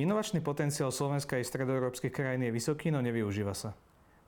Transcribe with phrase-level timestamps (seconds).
[0.00, 3.76] Inovačný potenciál Slovenska aj stredoeurópskych krajín je vysoký, no nevyužíva sa.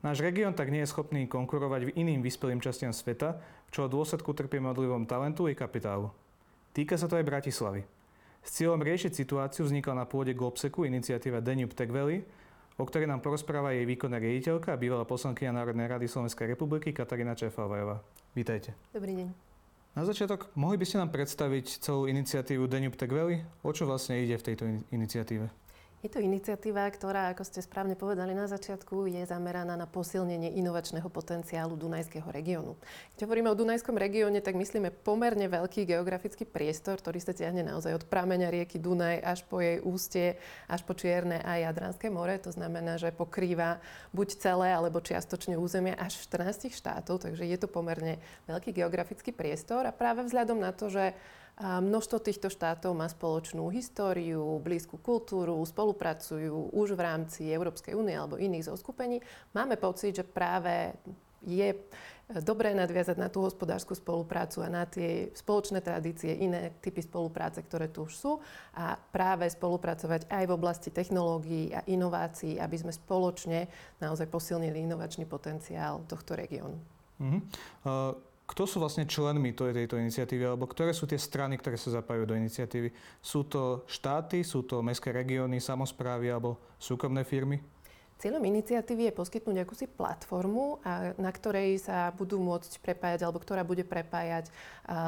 [0.05, 3.41] Náš región tak nie je schopný konkurovať v iným vyspelým častiam sveta,
[3.73, 6.13] čo v dôsledku trpieme odlivom talentu i kapitálu.
[6.77, 7.81] Týka sa to aj Bratislavy.
[8.45, 12.21] S cieľom riešiť situáciu vznikla na pôde Globseku iniciatíva Danube Tech Valley,
[12.77, 17.33] o ktorej nám porozpráva jej výkonná riaditeľka a bývalá poslankyňa Národnej rady Slovenskej republiky Katarína
[17.33, 17.97] Čefalvajová.
[18.37, 18.77] Vítajte.
[18.93, 19.27] Dobrý deň.
[19.97, 23.41] Na začiatok, mohli by ste nám predstaviť celú iniciatívu Danube Tech Valley?
[23.65, 24.63] O čo vlastne ide v tejto
[24.93, 25.62] iniciatíve?
[26.03, 31.07] Je to iniciatíva, ktorá, ako ste správne povedali na začiatku, je zameraná na posilnenie inovačného
[31.07, 32.75] potenciálu Dunajského regiónu.
[33.15, 37.95] Keď hovoríme o Dunajskom regióne, tak myslíme pomerne veľký geografický priestor, ktorý sa ťahne naozaj
[37.95, 40.35] od prameňa rieky Dunaj až po jej ústie,
[40.67, 42.35] až po Čierne a Jadranské more.
[42.43, 43.79] To znamená, že pokrýva
[44.11, 48.19] buď celé alebo čiastočne územie až 14 štátov, takže je to pomerne
[48.51, 51.15] veľký geografický priestor a práve vzhľadom na to, že
[51.61, 58.41] množstvo týchto štátov má spoločnú históriu, blízku kultúru, spolupracujú už v rámci Európskej únie alebo
[58.41, 59.21] iných zoskupení.
[59.53, 60.97] Máme pocit, že práve
[61.45, 61.77] je
[62.41, 67.91] dobré nadviazať na tú hospodárskú spoluprácu a na tie spoločné tradície, iné typy spolupráce, ktoré
[67.91, 68.31] tu už sú
[68.73, 73.67] a práve spolupracovať aj v oblasti technológií a inovácií, aby sme spoločne
[74.01, 76.79] naozaj posilnili inovačný potenciál tohto regiónu.
[77.21, 77.41] Mm-hmm.
[77.85, 78.32] Uh...
[78.43, 82.35] Kto sú vlastne členmi tejto iniciatívy, alebo ktoré sú tie strany, ktoré sa zapájajú do
[82.35, 82.91] iniciatívy?
[83.23, 87.63] Sú to štáty, sú to mestské regióny, samozprávy alebo súkromné firmy?
[88.21, 90.79] Cieľom iniciatívy je poskytnúť akúsi platformu,
[91.19, 94.47] na ktorej sa budú môcť prepájať, alebo ktorá bude prepájať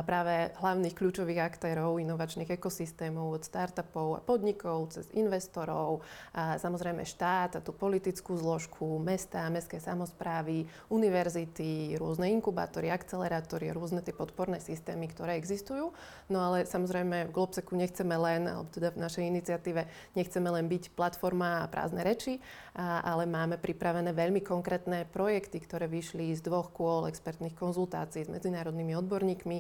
[0.03, 6.03] práve hlavných kľúčových aktérov inovačných ekosystémov, od startupov a podnikov, cez investorov,
[6.35, 14.03] a samozrejme štát a tú politickú zložku, mesta, mestské samozprávy, univerzity, rôzne inkubátory, akcelerátory, rôzne
[14.03, 15.95] tie podporné systémy, ktoré existujú.
[16.27, 19.87] No ale samozrejme v Globseku nechceme len, alebo teda v našej iniciatíve
[20.19, 22.43] nechceme len byť platforma a prázdne reči,
[22.75, 28.31] a, ale máme pripravené veľmi konkrétne projekty, ktoré vyšli z dvoch kôl expertných konzultácií s
[28.31, 29.57] medzinárodnými odborníkmi,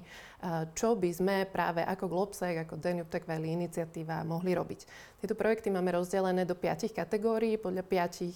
[0.77, 4.79] čo by sme práve ako Globsec, ako Danube Tech Valley iniciatíva mohli robiť.
[5.23, 8.35] Tieto projekty máme rozdelené do piatich kategórií podľa piatich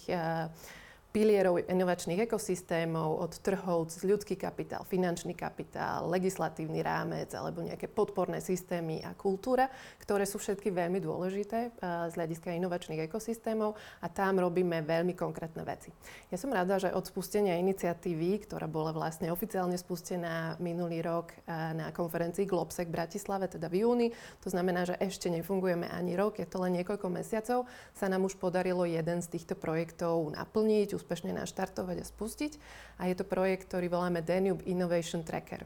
[1.09, 8.37] pilierov inovačných ekosystémov, od trhov cez ľudský kapitál, finančný kapitál, legislatívny rámec alebo nejaké podporné
[8.45, 13.73] systémy a kultúra, ktoré sú všetky veľmi dôležité z hľadiska inovačných ekosystémov
[14.05, 15.89] a tam robíme veľmi konkrétne veci.
[16.29, 21.89] Ja som rada, že od spustenia iniciatívy, ktorá bola vlastne oficiálne spustená minulý rok na
[21.89, 24.07] konferencii Globsec v Bratislave, teda v júni,
[24.45, 27.65] to znamená, že ešte nefungujeme ani rok, je to len niekoľko mesiacov,
[27.97, 32.59] sa nám už podarilo jeden z týchto projektov naplniť, úspešne naštartovať a spustiť.
[32.99, 35.63] A je to projekt, ktorý voláme Danube Innovation Tracker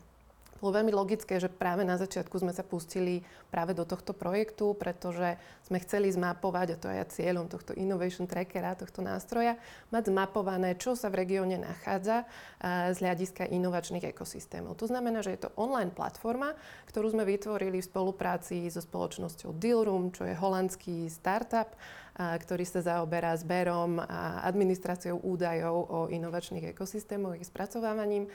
[0.63, 3.19] bolo veľmi logické, že práve na začiatku sme sa pustili
[3.51, 5.35] práve do tohto projektu, pretože
[5.67, 9.59] sme chceli zmapovať, a to je aj cieľom tohto Innovation Trackera, tohto nástroja,
[9.91, 12.23] mať zmapované, čo sa v regióne nachádza
[12.63, 14.79] z hľadiska inovačných ekosystémov.
[14.79, 16.55] To znamená, že je to online platforma,
[16.87, 21.75] ktorú sme vytvorili v spolupráci so spoločnosťou Dealroom, čo je holandský startup,
[22.13, 28.29] ktorý sa zaoberá zberom a administráciou údajov o inovačných ekosystémoch, ich spracovávaním.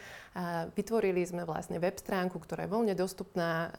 [0.75, 3.71] Vytvorili sme vlastne web stránku, ktorá je voľne dostupná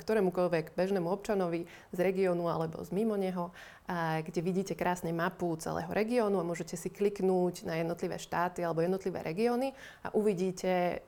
[0.00, 3.52] ktorémukoľvek bežnému občanovi z regiónu alebo z mimo neho,
[4.24, 9.20] kde vidíte krásne mapu celého regiónu a môžete si kliknúť na jednotlivé štáty alebo jednotlivé
[9.20, 11.04] regióny a uvidíte,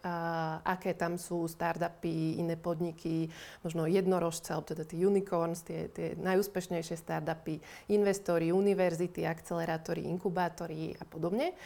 [0.61, 3.33] aké tam sú startupy, iné podniky,
[3.65, 11.05] možno jednorožce, alebo teda tie unicorns, tie, tie najúspešnejšie startupy, investori, univerzity, akcelerátory, inkubátory a
[11.09, 11.57] podobne.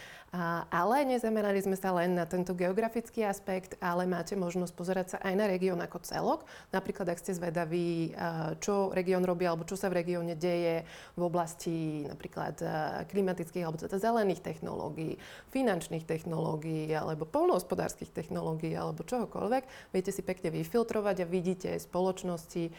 [0.71, 5.35] Ale nezamerali sme sa len na tento geografický aspekt, ale máte možnosť pozerať sa aj
[5.35, 6.47] na región ako celok.
[6.71, 8.15] Napríklad, ak ste zvedaví,
[8.63, 12.61] čo región robí alebo čo sa v regióne deje v oblasti napríklad
[13.09, 15.17] klimatických alebo teda zelených technológií,
[15.55, 22.73] finančných technológií alebo polnohospodárskych technológií alebo čohokoľvek, viete si pekne vyfiltrovať a vidíte spoločnosti,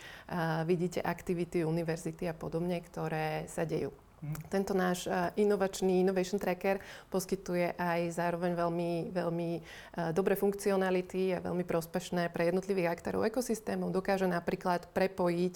[0.67, 3.91] vidíte aktivity univerzity a podobne, ktoré sa dejú.
[4.53, 6.77] Tento náš inovačný Innovation Tracker
[7.09, 9.49] poskytuje aj zároveň veľmi, veľmi
[10.13, 13.89] dobré funkcionality a veľmi prospešné pre jednotlivých aktérov ekosystémov.
[13.89, 15.55] Dokáže napríklad prepojiť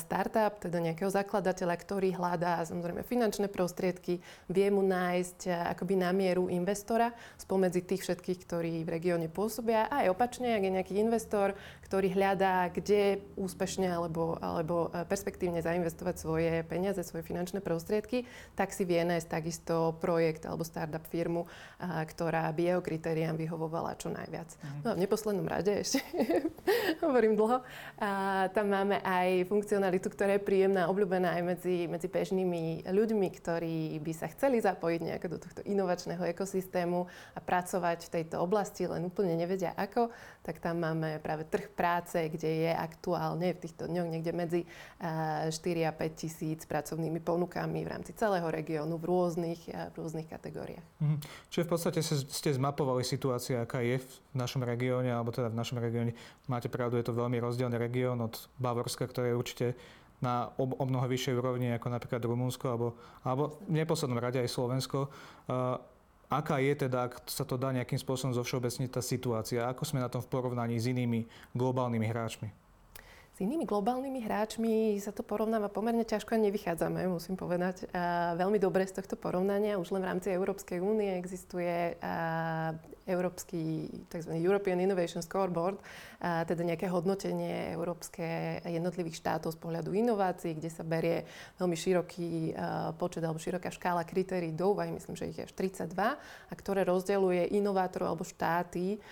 [0.00, 6.48] startup, teda nejakého zakladateľa, ktorý hľadá samozrejme finančné prostriedky, vie mu nájsť akoby na mieru
[6.48, 9.92] investora spomedzi tých všetkých, ktorí v regióne pôsobia.
[9.92, 11.52] A aj opačne, ak je nejaký investor,
[11.84, 18.24] ktorý hľadá, kde úspešne alebo, alebo perspektívne zainvestovať svoje peniaze, svoje finančné prostriedky,
[18.56, 21.44] tak si vie nájsť takisto projekt alebo startup firmu,
[21.84, 24.48] ktorá by jeho kritériám vyhovovala čo najviac.
[24.56, 24.80] Mm.
[24.80, 26.00] No a v neposlednom rade ešte,
[27.04, 27.60] hovorím dlho,
[28.00, 28.10] a
[28.56, 34.12] tam máme aj funkcionalitu, ktorá je príjemná, obľúbená aj medzi, medzi bežnými ľuďmi, ktorí by
[34.16, 37.04] sa chceli zapojiť nejako do tohto inovačného ekosystému
[37.36, 40.08] a pracovať v tejto oblasti, len úplne nevedia ako,
[40.46, 41.83] tak tam máme práve trh práce,
[42.32, 44.60] kde je aktuálne v týchto dňoch niekde medzi
[45.00, 45.52] 4
[45.84, 50.86] a 5 tisíc pracovnými ponukami v rámci celého regiónu v rôznych, v rôznych kategóriách.
[51.04, 51.16] Mhm.
[51.52, 55.78] Čiže v podstate ste zmapovali situáciu, aká je v našom regióne, alebo teda v našom
[55.78, 56.16] regióne.
[56.48, 59.66] Máte pravdu, je to veľmi rozdielný región od Bavorska, ktoré je určite
[60.24, 64.48] na o, o mnoho vyššej úrovni ako napríklad Rumunsko alebo, alebo v neposlednom rade aj
[64.48, 65.12] Slovensko.
[65.44, 65.76] Uh,
[66.40, 69.66] aká je teda, ak sa to dá nejakým spôsobom zovšeobecniť tá situácia?
[69.68, 72.63] Ako sme na tom v porovnaní s inými globálnymi hráčmi?
[73.34, 77.90] S inými globálnymi hráčmi sa to porovnáva pomerne ťažko a nevychádzame, musím povedať.
[78.38, 79.74] Veľmi dobre z tohto porovnania.
[79.74, 81.98] Už len v rámci Európskej únie existuje
[83.04, 84.38] Európsky tzv.
[84.38, 85.82] European Innovation Scoreboard,
[86.22, 91.26] teda nejaké hodnotenie európske jednotlivých štátov z pohľadu inovácií, kde sa berie
[91.58, 92.54] veľmi široký
[93.02, 96.86] počet alebo široká škála kritérií do úvahy, myslím, že ich je až 32, a ktoré
[96.86, 99.02] rozdeľuje inovátorov alebo štáty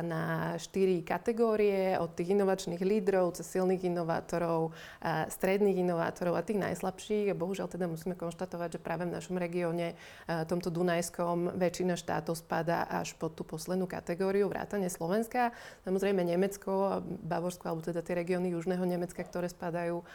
[0.00, 4.70] na štyri kategórie, od tých inovačných lídrov cez silných inovátorov,
[5.02, 7.34] stredných inovátorov a tých najslabších.
[7.34, 9.98] A bohužiaľ teda musíme konštatovať, že práve v našom regióne,
[10.46, 15.50] tomto Dunajskom, väčšina štátov spadá až pod tú poslednú kategóriu, vrátane Slovenska.
[15.82, 20.06] Samozrejme Nemecko, Bavorsko, alebo teda tie regióny južného Nemecka, ktoré spadajú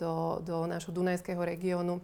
[0.00, 2.00] do, do nášho Dunajského regiónu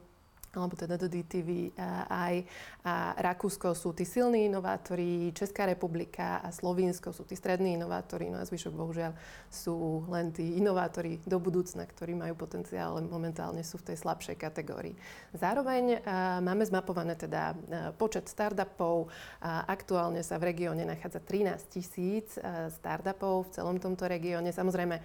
[0.60, 1.74] alebo teda do DTV
[2.06, 2.46] aj
[2.84, 8.36] a Rakúsko sú tí silní inovátori, Česká republika a Slovinsko sú tí strední inovátori, no
[8.36, 9.16] a zvyšok bohužiaľ
[9.48, 14.36] sú len tí inovátori do budúcna, ktorí majú potenciál, ale momentálne sú v tej slabšej
[14.36, 14.92] kategórii.
[15.32, 17.56] Zároveň a, máme zmapované teda a,
[17.96, 19.08] počet startupov.
[19.40, 22.36] A, aktuálne sa v regióne nachádza 13 tisíc
[22.76, 24.52] startupov v celom tomto regióne.
[24.52, 25.00] Samozrejme,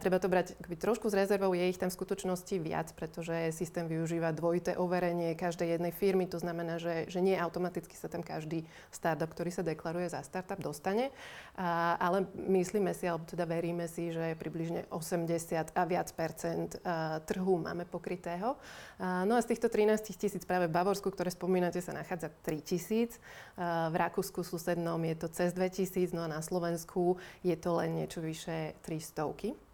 [0.00, 4.32] treba to brať trošku s rezervou, je ich tam v skutočnosti viac, pretože systém využíva
[4.32, 6.24] dvojité overenie každej jednej firmy.
[6.32, 10.56] To znamená, že, že nie automaticky sa tam každý startup, ktorý sa deklaruje za startup,
[10.56, 11.12] dostane.
[11.60, 17.20] A, ale myslíme si, alebo teda veríme si, že približne 80 a viac percent a,
[17.20, 18.56] trhu máme pokrytého.
[18.96, 22.64] A, no a z týchto 13 tisíc práve v Bavorsku, ktoré spomínate, sa nachádza 3
[22.64, 23.20] tisíc.
[23.60, 28.00] V Rakúsku susednom je to cez 2 tisíc, no a na Slovensku je to len
[28.00, 29.69] niečo vyše 300.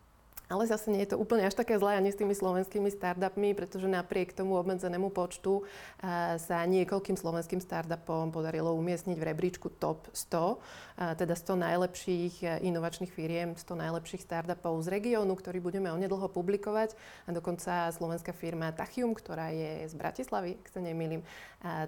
[0.46, 3.90] Ale zase nie je to úplne až také zlé ani s tými slovenskými startupmi, pretože
[3.90, 5.66] napriek tomu obmedzenému počtu
[6.38, 13.12] sa niekoľkým slovenským startupom podarilo umiestniť v rebríčku top 100, teda 100 najlepších e, inovačných
[13.12, 16.96] firiem, 100 najlepších startupov z regiónu, ktorý budeme onedlho publikovať.
[17.28, 21.20] A dokonca slovenská firma Tachium, ktorá je z Bratislavy, ak sa nemýlim,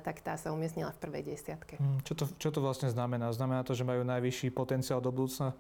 [0.04, 1.80] tak tá sa umiestnila v prvej desiatke.
[1.80, 3.32] Hm, čo to, čo to vlastne znamená?
[3.32, 5.56] Znamená to, že majú najvyšší potenciál do budúcna?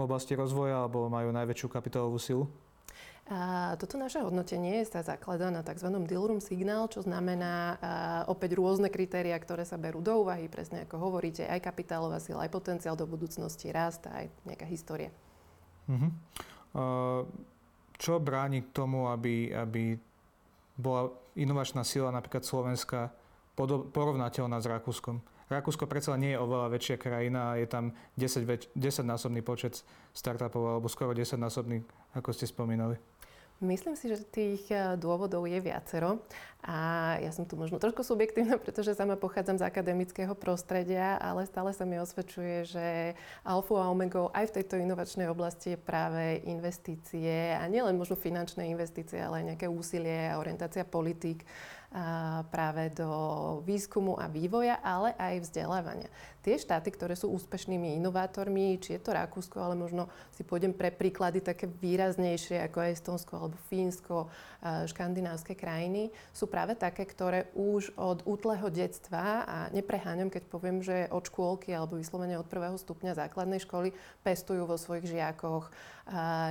[0.00, 2.48] V oblasti rozvoja alebo majú najväčšiu kapitálovú silu?
[3.30, 5.86] A toto naše hodnotenie sa zakladá na tzv.
[6.02, 7.78] deal room signál, čo znamená
[8.26, 12.50] opäť rôzne kritéria, ktoré sa berú do úvahy, presne ako hovoríte, aj kapitálová sila, aj
[12.50, 15.14] potenciál do budúcnosti, rast, aj nejaká história.
[15.86, 16.10] Uh-huh.
[16.74, 17.22] Uh,
[18.00, 19.94] čo bráni k tomu, aby, aby
[20.74, 23.14] bola inovačná sila napríklad Slovenska
[23.94, 25.22] porovnateľná s Rakúskom?
[25.50, 29.82] Rakúsko predsa nie je oveľa väčšia krajina je tam 10, väč- 10-násobný počet
[30.14, 31.82] startupov alebo skoro 10-násobný,
[32.14, 32.94] ako ste spomínali.
[33.60, 36.24] Myslím si, že tých eh, dôvodov je viacero
[36.64, 41.76] a ja som tu možno trošku subjektívna, pretože sama pochádzam z akademického prostredia, ale stále
[41.76, 42.86] sa mi osvedčuje, že
[43.44, 48.64] alfa a omega aj v tejto inovačnej oblasti je práve investície a nielen možno finančné
[48.72, 51.44] investície, ale aj nejaké úsilie a orientácia politík
[52.54, 53.10] práve do
[53.66, 56.06] výskumu a vývoja, ale aj vzdelávania.
[56.40, 60.88] Tie štáty, ktoré sú úspešnými inovátormi, či je to Rakúsko, ale možno si pôjdem pre
[60.88, 64.32] príklady také výraznejšie ako Estonsko alebo Fínsko,
[64.64, 71.12] škandinávske krajiny, sú práve také, ktoré už od útleho detstva, a nepreháňam, keď poviem, že
[71.12, 73.92] od škôlky alebo vyslovene od prvého stupňa základnej školy
[74.24, 75.68] pestujú vo svojich žiakoch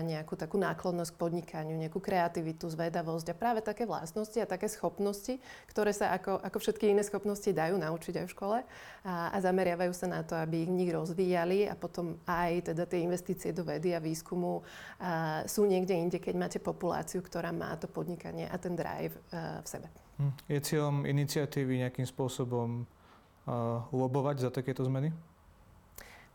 [0.08, 5.36] nejakú takú náklonnosť k podnikaniu, nejakú kreativitu, zvedavosť a práve také vlastnosti a také schopnosti,
[5.68, 8.58] ktoré sa ako, ako všetky iné schopnosti dajú naučiť aj v škole
[9.04, 13.04] a, a zameriavajú sa na to, aby ich nich rozvíjali a potom aj teda tie
[13.04, 14.64] investície do vedy a výskumu
[15.00, 19.60] a, sú niekde inde, keď máte populáciu, ktorá má to podnikanie a ten drive a,
[19.60, 19.88] v sebe.
[20.20, 20.34] Hm.
[20.48, 25.16] Je cieľom iniciatívy nejakým spôsobom uh, lobovať za takéto zmeny?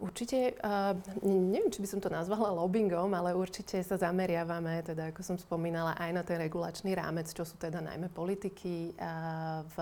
[0.02, 0.90] Určite, uh,
[1.22, 5.94] neviem, či by som to nazvala lobbyingom, ale určite sa zameriavame, teda ako som spomínala,
[5.94, 8.90] aj na ten regulačný rámec, čo sú teda najmä politiky.
[8.98, 9.76] A v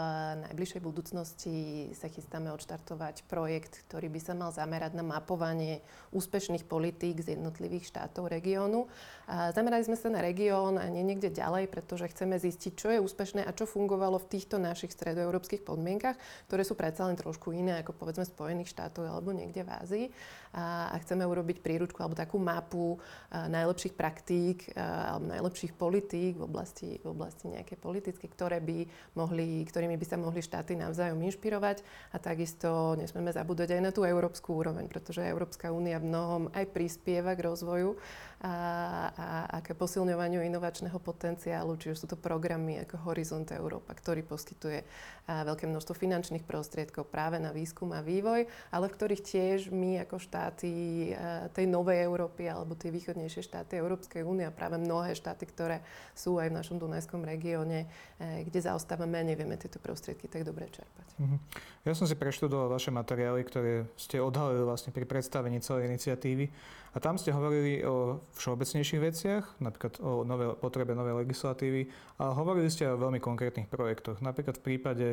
[0.44, 1.56] najbližšej budúcnosti
[1.96, 5.80] sa chystáme odštartovať projekt, ktorý by sa mal zamerať na mapovanie
[6.12, 8.92] úspešných politík z jednotlivých štátov regiónu.
[9.32, 13.00] A zamerali sme sa na región a nie niekde ďalej, pretože chceme zistiť, čo je
[13.00, 16.20] úspešné a čo fungovalo v týchto našich stredoeurópskych podmienkach,
[16.52, 20.01] ktoré sú predsa len trošku iné ako povedzme Spojených štátov alebo niekde v Ázii
[20.52, 23.00] a, a chceme urobiť príručku alebo takú mapu
[23.32, 28.84] a, najlepších praktík a, alebo najlepších politík v oblasti, v oblasti nejaké politické, ktoré by
[29.16, 31.80] mohli, ktorými by sa mohli štáty navzájom inšpirovať.
[32.12, 36.68] A takisto nesmieme zabúdať aj na tú európsku úroveň, pretože Európska únia v mnohom aj
[36.70, 37.96] prispieva k rozvoju
[38.42, 38.54] a,
[39.14, 44.26] a, a k posilňovaniu inovačného potenciálu, či už sú to programy ako Horizont Európa, ktorý
[44.26, 44.82] poskytuje
[45.30, 49.91] a, veľké množstvo finančných prostriedkov práve na výskum a vývoj, ale v ktorých tiež my
[50.00, 50.70] ako štát štáty
[51.14, 55.80] eh, tej novej Európy alebo tie východnejšie štáty Európskej únie a práve mnohé štáty, ktoré
[56.12, 60.68] sú aj v našom Dunajskom regióne, eh, kde zaostávame a nevieme tieto prostriedky tak dobre
[60.68, 61.06] čerpať.
[61.16, 61.38] Mm-hmm.
[61.88, 66.50] Ja som si preštudoval vaše materiály, ktoré ste odhalili vlastne pri predstavení celej iniciatívy
[66.92, 71.88] a tam ste hovorili o všeobecnejších veciach, napríklad o nové, potrebe novej legislatívy,
[72.20, 74.20] a hovorili ste o veľmi konkrétnych projektoch.
[74.20, 75.06] Napríklad v prípade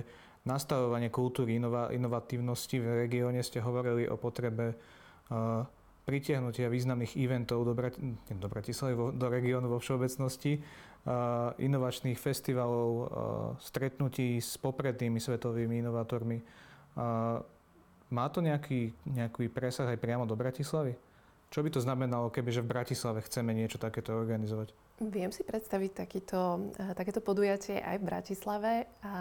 [0.48, 4.76] nastavovania kultúry inova, inovatívnosti v regióne ste hovorili o potrebe
[6.10, 10.58] pritiahnutia významných eventov do, Brat- do Bratislavy, do regiónu vo všeobecnosti,
[11.60, 12.90] inovačných festivalov,
[13.62, 16.38] stretnutí s poprednými svetovými inovátormi.
[18.10, 20.98] Má to nejaký, nejaký presah aj priamo do Bratislavy?
[21.54, 24.74] Čo by to znamenalo, kebyže v Bratislave chceme niečo takéto organizovať?
[25.00, 29.16] Viem si predstaviť takýto, eh, takéto podujatie aj v Bratislave a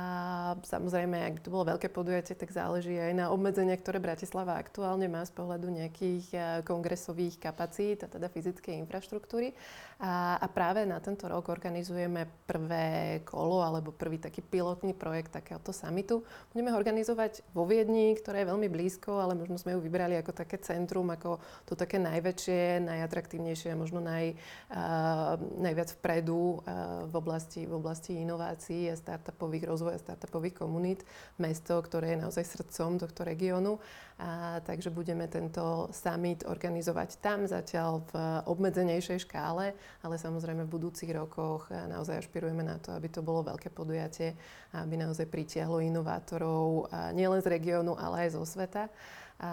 [0.67, 5.23] samozrejme, ak to bolo veľké podujatie, tak záleží aj na obmedzenia, ktoré Bratislava aktuálne má
[5.23, 9.55] z pohľadu nejakých eh, kongresových kapacít a teda fyzickej infraštruktúry.
[9.99, 15.75] A, a práve na tento rok organizujeme prvé kolo alebo prvý taký pilotný projekt takéhoto
[15.75, 16.23] samitu.
[16.55, 20.31] Budeme ho organizovať vo Viedni, ktoré je veľmi blízko, ale možno sme ju vybrali ako
[20.31, 24.39] také centrum, ako to také najväčšie, najatraktívnejšie a možno naj,
[24.71, 25.35] uh,
[25.69, 26.73] najviac vpredu eh,
[27.05, 31.05] v oblasti, v oblasti inovácií a startupových rozvoja, startupových komunít.
[31.37, 33.77] Mesto, ktoré je naozaj srdcom tohto regiónu.
[34.19, 38.13] A, takže budeme tento summit organizovať tam zatiaľ v
[38.51, 43.47] obmedzenejšej škále, ale samozrejme v budúcich rokoch eh, naozaj ašpirujeme na to, aby to bolo
[43.47, 44.35] veľké podujatie,
[44.75, 48.91] aby naozaj pritiahlo inovátorov nielen z regiónu, ale aj zo sveta.
[49.39, 49.51] A,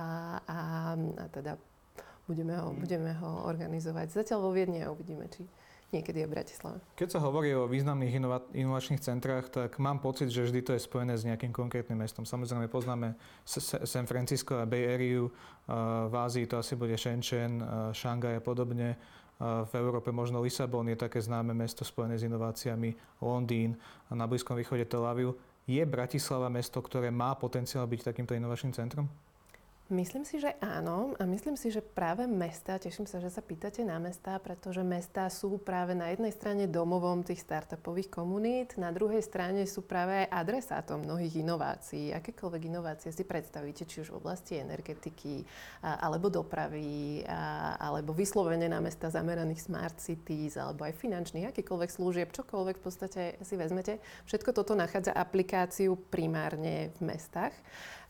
[0.50, 0.58] a,
[0.98, 1.62] a teda
[2.26, 5.46] budeme ho, budeme ho organizovať zatiaľ vo Viedni a uvidíme, či,
[5.94, 6.78] niekedy aj v Bratislave.
[6.98, 10.82] Keď sa hovorí o významných inova- inovačných centrách, tak mám pocit, že vždy to je
[10.82, 12.26] spojené s nejakým konkrétnym mestom.
[12.26, 13.14] Samozrejme poznáme
[13.86, 15.26] San Francisco a Bay Area,
[16.10, 17.62] v Ázii to asi bude Shenzhen,
[17.94, 18.98] Šangaj a podobne.
[19.42, 23.76] V Európe možno Lisabon je také známe mesto spojené s inováciami, Londýn
[24.08, 25.36] a na Blízkom východe Tel Aviv.
[25.68, 29.12] Je Bratislava mesto, ktoré má potenciál byť takýmto inovačným centrom?
[29.86, 33.86] Myslím si, že áno a myslím si, že práve mesta, teším sa, že sa pýtate
[33.86, 39.22] na mesta, pretože mesta sú práve na jednej strane domovom tých startupových komunít, na druhej
[39.22, 42.10] strane sú práve aj adresátom mnohých inovácií.
[42.18, 45.46] Akékoľvek inovácie si predstavíte, či už v oblasti energetiky,
[45.86, 47.22] alebo dopravy,
[47.78, 53.22] alebo vyslovene na mesta zameraných smart cities, alebo aj finančných, akýkoľvek služieb, čokoľvek v podstate
[53.46, 54.02] si vezmete.
[54.26, 57.54] Všetko toto nachádza aplikáciu primárne v mestách.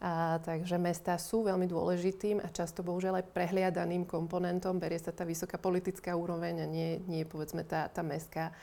[0.06, 4.78] A, takže mesta sú veľmi dôležitým a často bohužiaľ aj prehliadaným komponentom.
[4.78, 8.54] Berie sa tá vysoká politická úroveň a nie, nie povedzme tá, tá mestská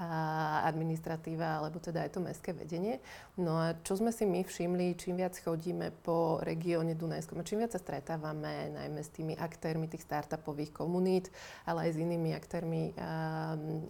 [0.00, 3.04] a administratíva, alebo teda aj to mestské vedenie.
[3.36, 7.60] No a čo sme si my všimli, čím viac chodíme po regióne Dunajskom a čím
[7.60, 11.28] viac sa stretávame najmä s tými aktérmi tých startupových komunít,
[11.68, 12.96] ale aj s inými aktérmi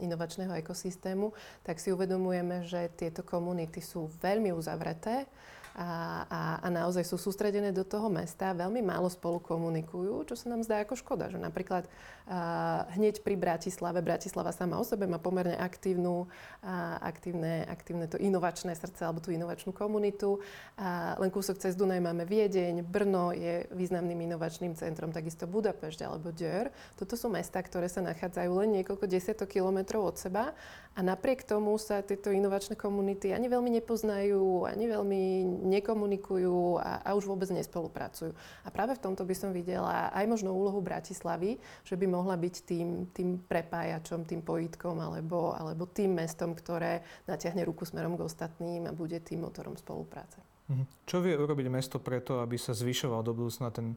[0.02, 1.30] inovačného ekosystému,
[1.62, 5.30] tak si uvedomujeme, že tieto komunity sú veľmi uzavreté
[5.74, 5.88] a,
[6.26, 10.66] a, a naozaj sú sústredené do toho mesta, veľmi málo spolu komunikujú, čo sa nám
[10.66, 11.30] zdá ako škoda.
[11.30, 11.86] Že napríklad
[12.26, 16.26] a, hneď pri Bratislave, Bratislava sama o sebe má pomerne aktívnu,
[16.62, 20.42] a, aktívne, aktívne to inovačné srdce alebo tú inovačnú komunitu.
[20.74, 26.34] A len kúsok cez Dunaj máme Viedeň, Brno je významným inovačným centrom, takisto Budapešť alebo
[26.34, 26.74] Dör.
[26.98, 30.52] Toto sú mesta, ktoré sa nachádzajú len niekoľko desiatok kilometrov od seba
[30.90, 35.22] a napriek tomu sa tieto inovačné komunity ani veľmi nepoznajú, ani veľmi
[35.70, 38.34] nekomunikujú a, a už vôbec nespolupracujú.
[38.66, 42.54] A práve v tomto by som videla aj možno úlohu Bratislavy, že by mohla byť
[42.66, 48.90] tým, tým prepájačom, tým pojitkom alebo, alebo tým mestom, ktoré natiahne ruku smerom k ostatným
[48.90, 50.42] a bude tým motorom spolupráce.
[50.70, 51.06] Mhm.
[51.06, 53.94] Čo vie urobiť mesto preto, aby sa zvyšoval do budúcna ten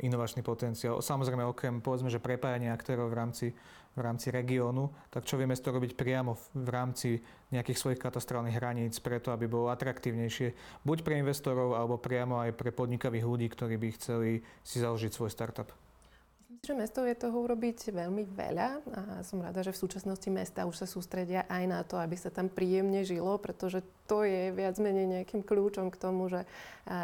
[0.00, 1.02] inovačný potenciál.
[1.04, 3.46] Samozrejme, okrem povedzme, že prepájania aktérov v rámci,
[3.90, 7.18] v rámci regiónu, tak čo vieme z toho robiť priamo v, rámci
[7.50, 10.54] nejakých svojich katastrálnych hraníc, preto aby bolo atraktívnejšie
[10.86, 14.30] buď pre investorov, alebo priamo aj pre podnikavých ľudí, ktorí by chceli
[14.62, 15.89] si založiť svoj startup.
[16.50, 20.82] Že mesto vie toho urobiť veľmi veľa a som rada, že v súčasnosti mesta už
[20.82, 25.06] sa sústredia aj na to, aby sa tam príjemne žilo, pretože to je viac menej
[25.06, 26.42] nejakým kľúčom k tomu, že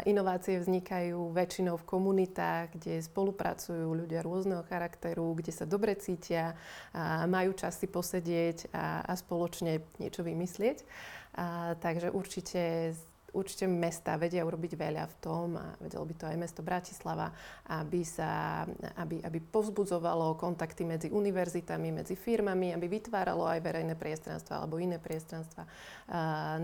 [0.02, 6.58] inovácie vznikajú väčšinou v komunitách, kde spolupracujú ľudia rôzneho charakteru, kde sa dobre cítia,
[6.90, 10.82] a majú čas si posedieť a, a spoločne niečo vymyslieť.
[11.38, 12.92] A, takže určite
[13.36, 17.28] určite mesta vedia urobiť veľa v tom a vedelo by to aj mesto Bratislava,
[17.68, 18.64] aby, sa,
[18.96, 24.96] aby, aby povzbudzovalo kontakty medzi univerzitami, medzi firmami, aby vytváralo aj verejné priestranstva alebo iné
[24.96, 25.68] priestranstva,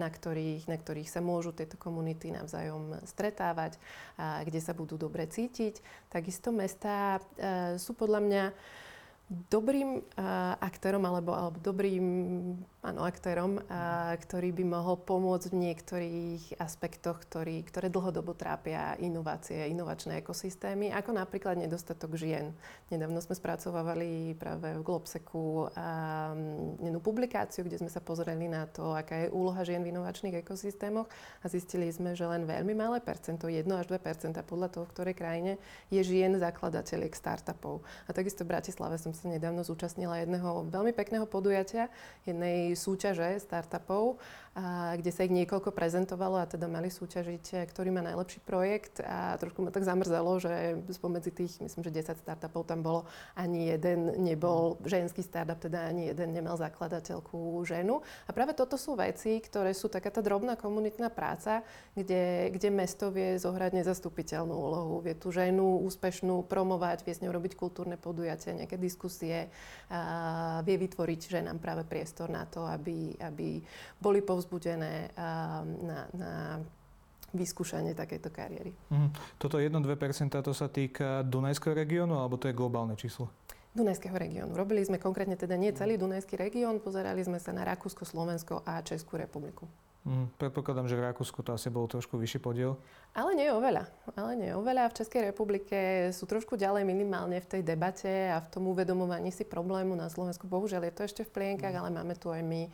[0.01, 3.77] na ktorých, na ktorých sa môžu tieto komunity navzájom stretávať,
[4.17, 6.09] kde sa budú dobre cítiť.
[6.09, 7.21] Takisto mesta
[7.77, 8.45] sú podľa mňa
[9.31, 12.07] dobrým uh, aktérom alebo, alebo dobrým
[12.83, 19.71] áno, aktérom, a, ktorý by mohol pomôcť v niektorých aspektoch, ktorý, ktoré dlhodobo trápia inovácie,
[19.71, 22.51] inovačné ekosystémy, ako napríklad nedostatok žien.
[22.91, 25.71] Nedávno sme spracovávali práve v Globseku
[26.83, 31.07] jednu publikáciu, kde sme sa pozreli na to, aká je úloha žien v inovačných ekosystémoch
[31.41, 34.03] a zistili sme, že len veľmi malé percento, 1 až 2
[34.43, 35.53] podľa toho, v ktorej krajine,
[35.89, 37.87] je žien zakladateľiek startupov.
[38.09, 41.89] A takisto v Bratislave som sa nedávno zúčastnila jedného veľmi pekného podujatia,
[42.27, 44.19] jednej súťaže startupov,
[44.53, 49.01] a, kde sa ich niekoľko prezentovalo a teda mali súťažiť, e, ktorý má najlepší projekt
[49.01, 53.73] a trošku ma tak zamrzelo, že spomedzi tých, myslím, že 10 startupov tam bolo, ani
[53.73, 58.05] jeden nebol ženský startup, teda ani jeden nemal zakladateľku ženu.
[58.29, 61.65] A práve toto sú veci, ktoré sú taká tá drobná komunitná práca,
[61.97, 65.01] kde, kde mesto vie zohrať nezastupiteľnú úlohu.
[65.01, 69.49] Vie tú ženu úspešnú promovať, vie s ňou robiť kultúrne podujatia, nejaké diskusie,
[69.93, 73.61] a vie vytvoriť ženám práve priestor na to, aby, aby
[74.01, 76.33] boli povzbudené na, na
[77.33, 78.73] vyskúšanie takejto kariéry.
[78.93, 79.11] Mm.
[79.41, 83.33] Toto 1-2% to sa týka Dunajského regiónu, alebo to je globálne číslo?
[83.73, 84.53] Dunajského regiónu.
[84.53, 88.85] Robili sme konkrétne teda nie celý Dunajský región, pozerali sme sa na Rakúsko, Slovensko a
[88.85, 89.65] Českú republiku.
[90.03, 92.75] Mm, predpokladám, že v Rakúsku to asi bol trošku vyšší podiel.
[93.15, 93.87] Ale nie oveľa.
[94.19, 94.91] Ale nie oveľa.
[94.91, 99.47] V Českej republike sú trošku ďalej minimálne v tej debate a v tom uvedomovaní si
[99.47, 100.51] problému na Slovensku.
[100.51, 101.79] Bohužiaľ je to ešte v plienkach, mm.
[101.79, 102.71] ale máme tu aj my a,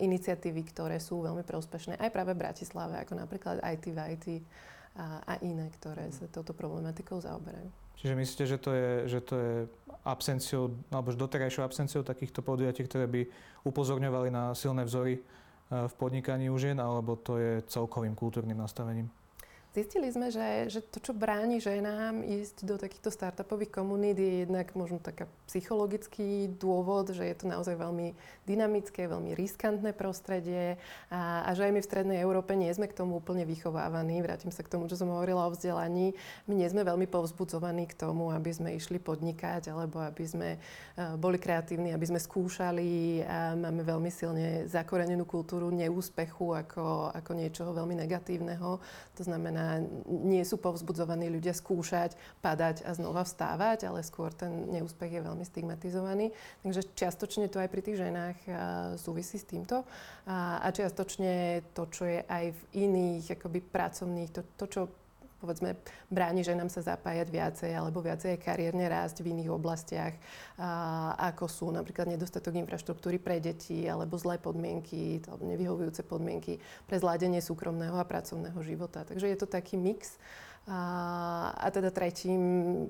[0.00, 4.26] iniciatívy, ktoré sú veľmi prospešné aj práve v Bratislave, ako napríklad IT v IT
[4.96, 7.68] a, a iné, ktoré sa touto problematikou zaoberajú.
[8.00, 9.52] Čiže myslíte, že to je, že to je
[10.02, 13.22] absenciou, alebo doterajšou absenciou takýchto podujatí, ktoré by
[13.68, 15.20] upozorňovali na silné vzory
[15.72, 19.08] v podnikaní u žien, alebo to je celkovým kultúrnym nastavením?
[19.72, 24.68] Zistili sme, že, že to, čo bráni ženám ísť do takýchto startupových komunít, je jednak
[24.76, 28.12] možno taká psychologický dôvod, že je to naozaj veľmi
[28.44, 30.76] dynamické, veľmi riskantné prostredie
[31.08, 34.20] a, a že aj my v Strednej Európe nie sme k tomu úplne vychovávaní.
[34.20, 36.12] Vrátim sa k tomu, čo som hovorila o vzdelaní.
[36.44, 41.16] My nie sme veľmi povzbudzovaní k tomu, aby sme išli podnikať alebo aby sme uh,
[41.16, 47.72] boli kreatívni, aby sme skúšali a máme veľmi silne zakorenenú kultúru neúspechu ako, ako niečoho
[47.72, 48.76] veľmi negatívneho.
[49.16, 49.61] To znamená,
[50.06, 55.44] nie sú povzbudzovaní ľudia skúšať, padať a znova vstávať, ale skôr ten neúspech je veľmi
[55.44, 56.30] stigmatizovaný.
[56.62, 58.38] Takže čiastočne to aj pri tých ženách
[58.96, 59.84] súvisí s týmto.
[60.24, 64.82] A, čiastočne to, čo je aj v iných akoby pracovných, to, to čo
[65.42, 65.74] povedzme,
[66.06, 70.14] bráni ženám sa zapájať viacej alebo viacej kariérne rásť v iných oblastiach,
[70.54, 77.02] a, ako sú napríklad nedostatok infraštruktúry pre deti alebo zlé podmienky alebo nevyhovujúce podmienky pre
[77.02, 79.02] zladenie súkromného a pracovného života.
[79.02, 80.22] Takže je to taký mix.
[80.70, 82.86] A, a teda tretím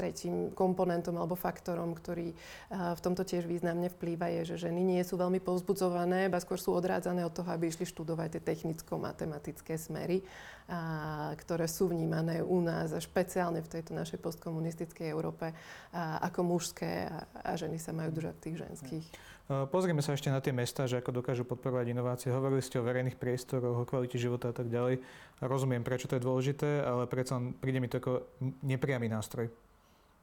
[0.00, 2.32] tretím komponentom alebo faktorom, ktorý
[2.72, 6.72] v tomto tiež významne vplýva, je, že ženy nie sú veľmi povzbudzované, ba skôr sú
[6.72, 10.24] odrádzané od toho, aby išli študovať tie technicko-matematické smery,
[10.72, 15.52] a, ktoré sú vnímané u nás a špeciálne v tejto našej postkomunistickej Európe
[15.92, 19.06] a, ako mužské a, a ženy sa majú držať tých ženských.
[19.50, 22.30] Pozrieme sa ešte na tie mesta, že ako dokážu podporovať inovácie.
[22.30, 25.02] Hovorili ste o verejných priestoroch, o kvalite života a tak ďalej.
[25.42, 28.30] Rozumiem, prečo to je dôležité, ale predsa príde mi to ako
[28.62, 29.50] nepriamy nástroj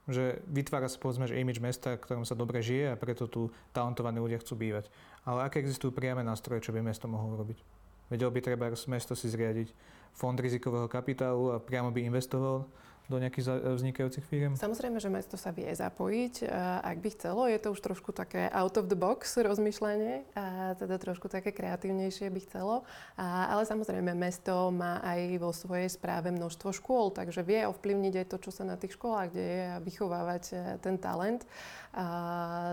[0.08, 4.24] že vytvára sa povedzme, že image mesta, ktorom sa dobre žije a preto tu talentovaní
[4.24, 4.88] ľudia chcú bývať.
[5.28, 7.60] Ale aké existujú priame nástroje, čo by mesto mohlo robiť?
[8.08, 9.76] Vedel by treba mesto si zriadiť
[10.16, 12.64] fond rizikového kapitálu a priamo by investoval
[13.08, 14.54] do nejakých vznikajúcich firiem?
[14.60, 16.48] Samozrejme, že mesto sa vie zapojiť,
[16.84, 17.48] ak by chcelo.
[17.48, 22.28] Je to už trošku také out of the box rozmýšľanie, a teda trošku také kreatívnejšie
[22.28, 22.76] by chcelo.
[23.18, 28.38] Ale samozrejme, mesto má aj vo svojej správe množstvo škôl, takže vie ovplyvniť aj to,
[28.44, 31.48] čo sa na tých školách deje a vychovávať e, ten talent.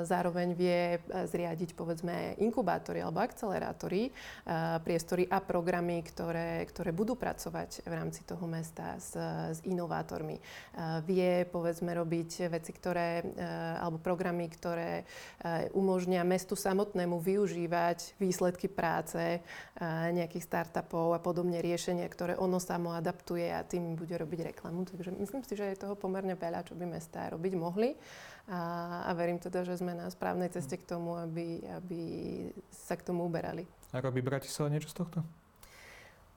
[0.05, 4.11] Zároveň vie e, zriadiť povedzme inkubátory alebo akcelerátory, e,
[4.85, 9.17] priestory a programy, ktoré, ktoré budú pracovať v rámci toho mesta s,
[9.57, 10.37] s inovátormi.
[10.77, 13.25] A vie povedzme robiť veci, ktoré,
[13.79, 15.07] alebo programy, ktoré
[15.73, 19.41] umožnia mestu samotnému využívať výsledky práce
[20.11, 24.85] nejakých startupov a podobne riešenia, ktoré ono samo adaptuje a tým bude robiť reklamu.
[24.85, 27.95] Takže myslím si, že je toho pomerne veľa, čo by mestá robiť mohli.
[28.45, 32.03] A verím teda, že sme na správnej ceste k tomu, aby, aby
[32.71, 33.65] sa k tomu uberali.
[33.95, 35.23] A robí Bratislava niečo z tohto?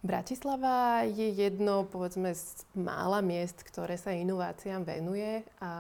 [0.06, 5.74] Bratislava je jedno, povedzme, z mála miest, ktoré sa inováciám venuje, a,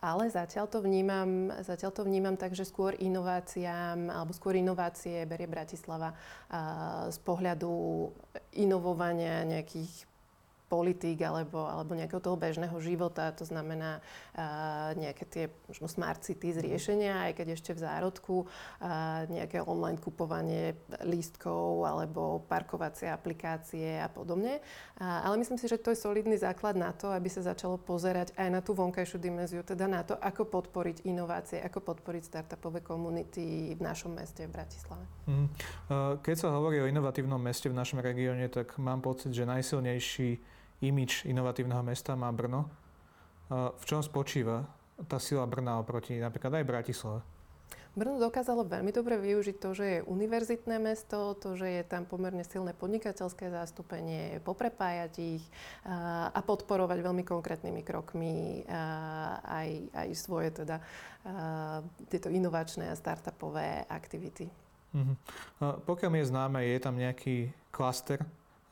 [0.00, 5.44] ale zatiaľ to, vnímam, zatiaľ to vnímam tak, že skôr inováciám, alebo skôr inovácie berie
[5.44, 6.16] Bratislava
[6.48, 8.08] a, z pohľadu
[8.56, 10.15] inovovania nejakých
[10.66, 14.02] politík alebo, alebo nejakého toho bežného života, to znamená
[14.34, 16.64] uh, nejaké tie možno smart cities mhm.
[16.66, 20.74] riešenia, aj keď ešte v zárodku, uh, nejaké online kupovanie
[21.06, 24.58] lístkov alebo parkovacie aplikácie a podobne.
[24.98, 28.34] Uh, ale myslím si, že to je solidný základ na to, aby sa začalo pozerať
[28.34, 33.70] aj na tú vonkajšiu dimenziu, teda na to, ako podporiť inovácie, ako podporiť startupové komunity
[33.72, 35.04] v našom meste v Bratislave.
[35.30, 35.48] Mm.
[36.22, 41.24] Keď sa hovorí o inovatívnom meste v našom regióne, tak mám pocit, že najsilnejší imič
[41.24, 42.68] inovatívneho mesta má Brno.
[43.52, 44.66] V čom spočíva
[45.06, 47.20] tá sila Brna oproti napríklad aj Bratislave?
[47.96, 52.44] Brno dokázalo veľmi dobre využiť to, že je univerzitné mesto, to, že je tam pomerne
[52.44, 55.44] silné podnikateľské zastúpenie, poprepájať ich
[56.28, 58.68] a podporovať veľmi konkrétnymi krokmi
[59.48, 60.84] aj, aj svoje teda
[62.12, 64.44] tieto inovačné a startupové aktivity.
[64.92, 65.16] Uh-huh.
[65.88, 68.20] Pokiaľ mi je známe, je tam nejaký klaster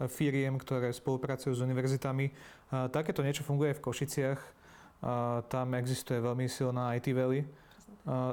[0.09, 2.33] firiem, ktoré spolupracujú s univerzitami.
[2.91, 4.41] Takéto niečo funguje v Košiciach.
[5.53, 7.45] Tam existuje veľmi silná IT Valley.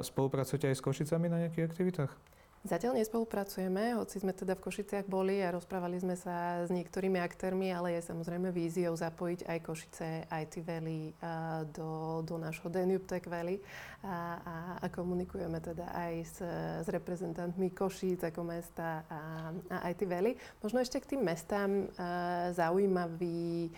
[0.02, 2.31] Spolupracujete aj s Košicami na nejakých aktivitách?
[2.62, 7.74] Zatiaľ nespolupracujeme, hoci sme teda v Košiciach boli a rozprávali sme sa s niektorými aktérmi,
[7.74, 11.10] ale je samozrejme víziou zapojiť aj Košice, IT Valley
[11.74, 13.58] do, do nášho Danube Tech Valley
[14.06, 16.38] a, a, a komunikujeme teda aj s,
[16.86, 19.50] s reprezentantmi Košíc ako mesta a,
[19.82, 20.38] a IT Valley.
[20.62, 21.90] Možno ešte k tým mestám
[22.54, 23.74] zaujímavý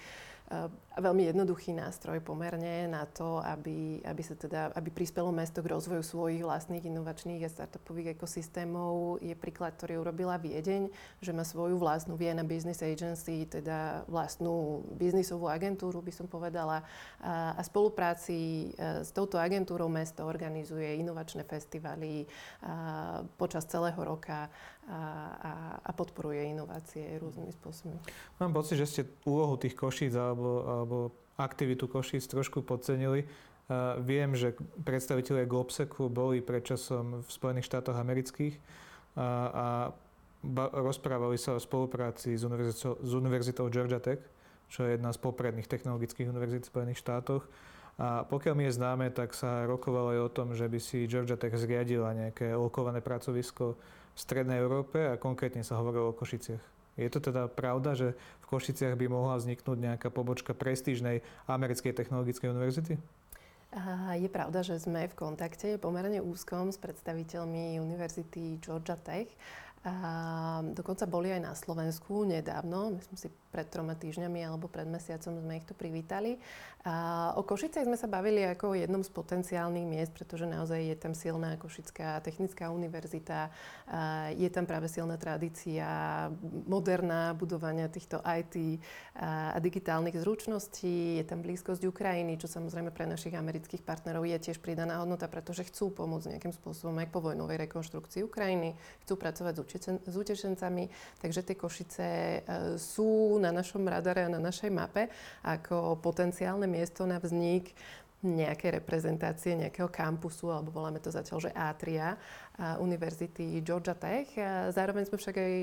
[0.93, 6.05] veľmi jednoduchý nástroj pomerne na to, aby, aby, sa teda, aby prispelo mesto k rozvoju
[6.05, 9.17] svojich vlastných inovačných a startupových ekosystémov.
[9.17, 15.49] Je príklad, ktorý urobila Viedeň, že má svoju vlastnú Vienna Business Agency, teda vlastnú biznisovú
[15.49, 16.85] agentúru, by som povedala.
[17.17, 22.29] A, a spolupráci e, s touto agentúrou mesto organizuje inovačné festivaly
[23.37, 24.47] počas celého roka
[24.89, 25.02] a,
[25.39, 27.98] a, a podporuje inovácie rôznymi spôsobmi.
[28.43, 30.98] Mám pocit, že ste úlohu tých košíc alebo, alebo
[31.39, 33.26] aktivitu košíc trošku podcenili.
[33.63, 39.24] Uh, viem, že predstavitelia Globsecu boli predčasom v Spojených štátoch amerických uh,
[39.56, 39.67] a
[40.43, 44.19] ba- rozprávali sa o spolupráci s univerzitou, s univerzitou Georgia Tech,
[44.67, 47.48] čo je jedna z popredných technologických univerzít v Spojených štátoch.
[47.96, 51.38] A pokiaľ mi je známe, tak sa rokovalo aj o tom, že by si Georgia
[51.39, 53.78] Tech zriadila nejaké lokované pracovisko
[54.13, 56.62] v Strednej Európe a konkrétne sa hovorilo o Košiciach.
[56.93, 62.54] Je to teda pravda, že v Košiciach by mohla vzniknúť nejaká pobočka prestížnej americkej technologickej
[62.54, 62.93] univerzity?
[64.21, 69.34] Je pravda, že sme v kontakte pomerne úzkom s predstaviteľmi Univerzity Georgia Tech
[69.84, 75.38] a dokonca boli aj na Slovensku nedávno, myslím si pred troma týždňami alebo pred mesiacom
[75.43, 76.39] sme ich tu privítali.
[76.84, 80.98] A o Košicech sme sa bavili ako o jednom z potenciálnych miest, pretože naozaj je
[81.00, 83.52] tam silná Košická technická univerzita,
[83.88, 85.86] a je tam práve silná tradícia
[86.67, 88.84] moderná budovania týchto IT
[89.19, 94.60] a digitálnych zručností, je tam blízkosť Ukrajiny, čo samozrejme pre našich amerických partnerov je tiež
[94.60, 98.76] pridaná hodnota, pretože chcú pomôcť nejakým spôsobom aj po vojnovej rekonštrukcii Ukrajiny,
[99.08, 100.89] chcú pracovať s s utečencami.
[101.21, 102.39] Takže tie Košice e,
[102.77, 105.09] sú na našom radare a na našej mape
[105.45, 107.73] ako potenciálne miesto na vznik
[108.23, 112.15] nejakej reprezentácie nejakého kampusu, alebo voláme to zatiaľ, že Atria,
[112.79, 114.31] Univerzity Georgia Tech.
[114.71, 115.55] Zároveň sme však aj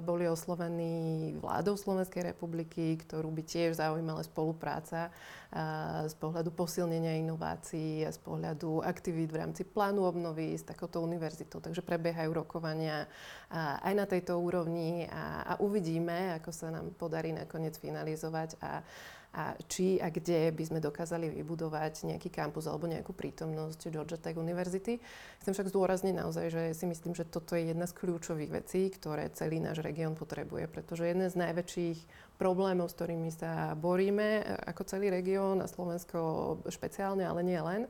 [0.00, 5.12] boli oslovení vládou Slovenskej republiky, ktorú by tiež zaujímala spolupráca
[6.08, 11.60] z pohľadu posilnenia inovácií a z pohľadu aktivít v rámci plánu obnovy s takouto univerzitou.
[11.60, 13.04] Takže prebiehajú rokovania
[13.84, 18.80] aj na tejto úrovni a, a uvidíme, ako sa nám podarí nakoniec finalizovať a
[19.32, 24.36] a či a kde by sme dokázali vybudovať nejaký kampus alebo nejakú prítomnosť Georgia Tech
[24.36, 25.00] University.
[25.40, 29.32] Chcem však zdôrazniť naozaj, že si myslím, že toto je jedna z kľúčových vecí, ktoré
[29.32, 31.98] celý náš región potrebuje, pretože jeden z najväčších
[32.40, 37.86] problémov, s ktorými sa boríme ako celý región a Slovensko špeciálne, ale nie len,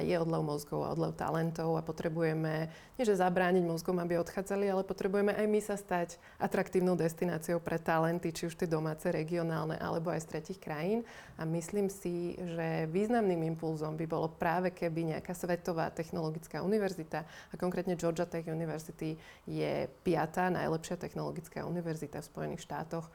[0.00, 4.86] je odlev mozgov a odlev talentov a potrebujeme, nie že zabrániť mozgom, aby odchádzali, ale
[4.86, 10.14] potrebujeme aj my sa stať atraktívnou destináciou pre talenty, či už tie domáce, regionálne alebo
[10.14, 11.02] aj z tretich krajín.
[11.34, 17.54] A myslím si, že významným impulzom by bolo práve keby nejaká svetová technologická univerzita, a
[17.58, 23.10] konkrétne Georgia Tech University je piatá najlepšia technologická univerzita v Spojených štátoch,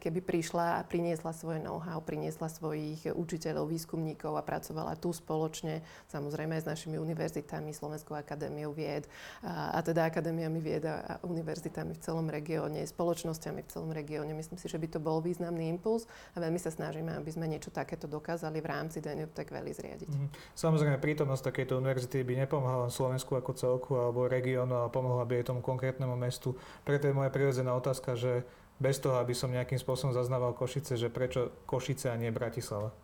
[0.00, 6.56] keby prišla a priniesla svoje know-how, priniesla svojich učiteľov, výskumníkov a pracovala tu spoločne, samozrejme
[6.56, 9.04] aj s našimi univerzitami, Slovenskou akadémiou vied
[9.44, 14.32] a, a teda akadémiami vied a univerzitami v celom regióne, spoločnosťami v celom regióne.
[14.32, 17.68] Myslím si, že by to bol významný impuls a veľmi sa snažíme, aby sme niečo
[17.68, 20.08] takéto dokázali v rámci Danube Tech Valley zriadiť.
[20.08, 20.30] Mm-hmm.
[20.56, 25.52] Samozrejme, prítomnosť takejto univerzity by nepomohla Slovensku ako celku alebo regiónu, ale pomohla by aj
[25.52, 26.54] tomu konkrétnemu mestu.
[26.86, 28.46] Preto je moja prirodzená otázka, že
[28.78, 32.94] bez toho, aby som nejakým spôsobom zaznával Košice, že prečo Košice a nie Bratislava?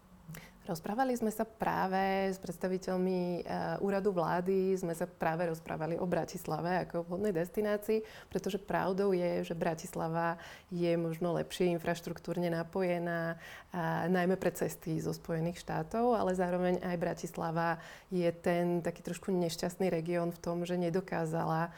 [0.70, 6.86] Rozprávali sme sa práve s predstaviteľmi uh, úradu vlády, sme sa práve rozprávali o Bratislave
[6.86, 10.38] ako vhodnej destinácii, pretože pravdou je, že Bratislava
[10.70, 13.40] je možno lepšie infraštruktúrne napojená,
[14.06, 19.90] najmä pre cesty zo Spojených štátov, ale zároveň aj Bratislava je ten taký trošku nešťastný
[19.90, 21.74] región v tom, že nedokázala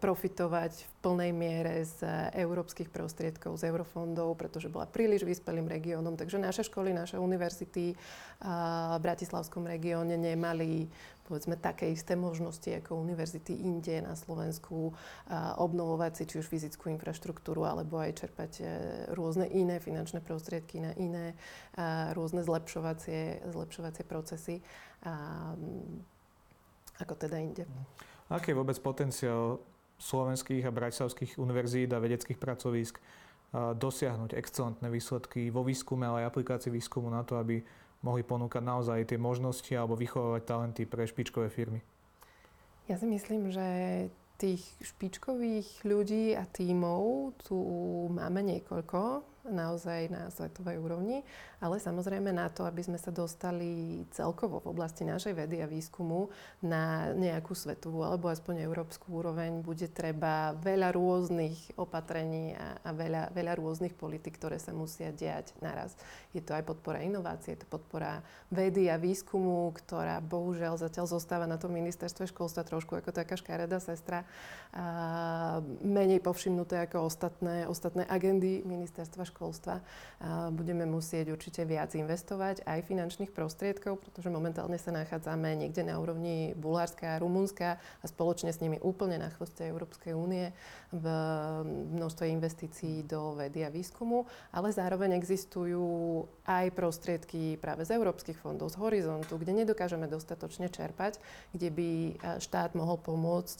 [0.00, 6.16] profitovať v plnej miere z európskych prostriedkov, z eurofondov, pretože bola príliš vyspelým regiónom.
[6.16, 7.92] Takže naše školy, naše univerzity
[8.96, 10.88] v Bratislavskom regióne nemali
[11.26, 14.94] povedzme také isté možnosti ako univerzity inde na Slovensku
[15.58, 18.64] obnovovať si či už fyzickú infraštruktúru alebo aj čerpať e,
[19.10, 21.34] rôzne iné finančné prostriedky na iné
[22.14, 24.62] rôzne zlepšovacie, zlepšovacie procesy
[26.96, 27.66] ako teda inde.
[28.26, 29.62] Aký je vôbec potenciál
[29.96, 32.98] slovenských a bratislavských univerzít a vedeckých pracovísk
[33.56, 37.62] dosiahnuť excelentné výsledky vo výskume, ale aj aplikácii výskumu na to, aby
[38.04, 41.80] mohli ponúkať naozaj tie možnosti alebo vychovávať talenty pre špičkové firmy?
[42.90, 43.66] Ja si myslím, že
[44.36, 47.56] tých špičkových ľudí a tímov tu
[48.12, 51.22] máme niekoľko naozaj na svetovej úrovni,
[51.62, 56.28] ale samozrejme na to, aby sme sa dostali celkovo v oblasti našej vedy a výskumu
[56.64, 63.30] na nejakú svetovú alebo aspoň európsku úroveň, bude treba veľa rôznych opatrení a, a veľa,
[63.30, 65.94] veľa rôznych politik, ktoré sa musia diať naraz.
[66.34, 71.46] Je to aj podpora inovácie, je to podpora vedy a výskumu, ktorá bohužiaľ zatiaľ zostáva
[71.46, 74.26] na tom ministerstve školstva trošku ako taká škareda sestra,
[74.76, 74.84] a
[75.80, 79.84] menej povšimnuté ako ostatné, ostatné agendy ministerstva školstva školstva
[80.56, 86.56] budeme musieť určite viac investovať aj finančných prostriedkov, pretože momentálne sa nachádzame niekde na úrovni
[86.56, 90.56] Bulharska a Rumunska a spoločne s nimi úplne na chvoste Európskej únie
[90.94, 91.06] v
[91.98, 98.70] množstve investícií do vedy a výskumu, ale zároveň existujú aj prostriedky práve z európskych fondov,
[98.70, 101.18] z horizontu, kde nedokážeme dostatočne čerpať,
[101.50, 101.88] kde by
[102.38, 103.58] štát mohol pomôcť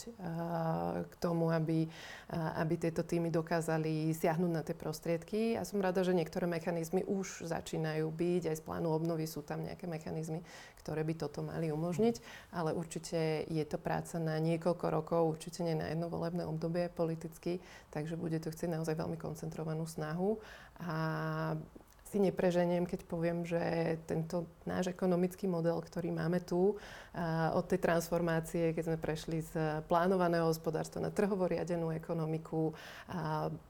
[1.06, 1.90] k tomu, aby,
[2.32, 5.58] aby tieto týmy dokázali siahnuť na tie prostriedky.
[5.58, 9.66] A som rada, že niektoré mechanizmy už začínajú byť, aj z plánu obnovy sú tam
[9.66, 10.46] nejaké mechanizmy,
[10.86, 12.22] ktoré by toto mali umožniť,
[12.54, 17.58] ale určite je to práca na niekoľko rokov, určite nie na jedno volebné obdobie politicky,
[17.90, 20.38] takže bude to chcieť naozaj veľmi koncentrovanú snahu
[20.78, 20.94] a
[22.06, 23.58] si nepreženiem, keď poviem, že
[24.06, 26.78] tento náš ekonomický model, ktorý máme tu,
[27.52, 32.76] od tej transformácie, keď sme prešli z plánovaného hospodárstva na trhovo riadenú ekonomiku,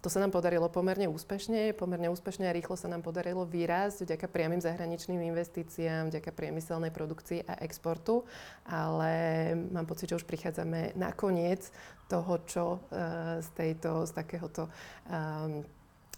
[0.03, 1.72] to sa nám podarilo pomerne úspešne.
[1.79, 7.46] Pomerne úspešne a rýchlo sa nám podarilo vyrásť vďaka priamým zahraničným investíciám, vďaka priemyselnej produkcii
[7.46, 8.27] a exportu,
[8.66, 11.70] ale mám pocit, že už prichádzame na koniec
[12.11, 12.79] toho, čo e,
[13.42, 14.70] z, tejto, z takéhoto
[15.11, 15.66] um,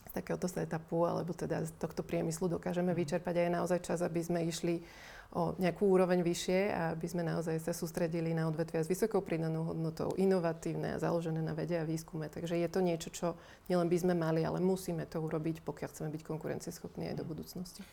[0.08, 2.98] z takéhoto setupu alebo teda z tohto priemyslu dokážeme mhm.
[2.98, 4.80] vyčerpať a je naozaj čas, aby sme išli
[5.28, 9.60] o nejakú úroveň vyššie a aby sme naozaj sa sústredili na odvetvia s vysokou pridanou
[9.68, 12.32] hodnotou, inovatívne a založené na vede a výskume.
[12.32, 13.26] Takže je to niečo, čo
[13.68, 17.30] nielen by sme mali, ale musíme to urobiť, pokiaľ chceme byť konkurencieschopní aj do mhm.
[17.30, 17.84] budúcnosti.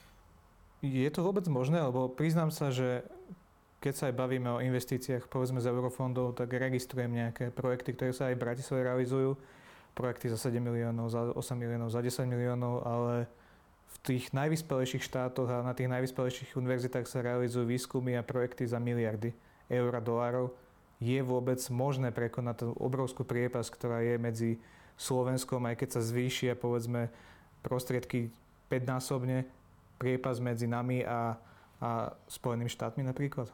[0.79, 1.83] Je to vôbec možné?
[1.83, 3.03] Lebo priznám sa, že
[3.83, 8.31] keď sa aj bavíme o investíciách, povedzme z eurofondov, tak registrujem nejaké projekty, ktoré sa
[8.31, 9.37] aj v Bratislave realizujú
[9.95, 13.31] projekty za 7 miliónov, za 8 miliónov, za 10 miliónov, ale
[13.95, 18.77] v tých najvyspelejších štátoch a na tých najvyspelejších univerzitách sa realizujú výskumy a projekty za
[18.77, 19.31] miliardy
[19.71, 20.51] eur a dolárov.
[20.99, 24.51] Je vôbec možné prekonať tú obrovskú priepas, ktorá je medzi
[24.95, 27.11] Slovenskom, aj keď sa zvýšia povedzme
[27.63, 28.31] prostriedky
[28.71, 29.43] 5-násobne
[29.99, 31.35] priepas medzi nami a,
[31.79, 31.89] a
[32.27, 33.51] Spojenými štátmi napríklad?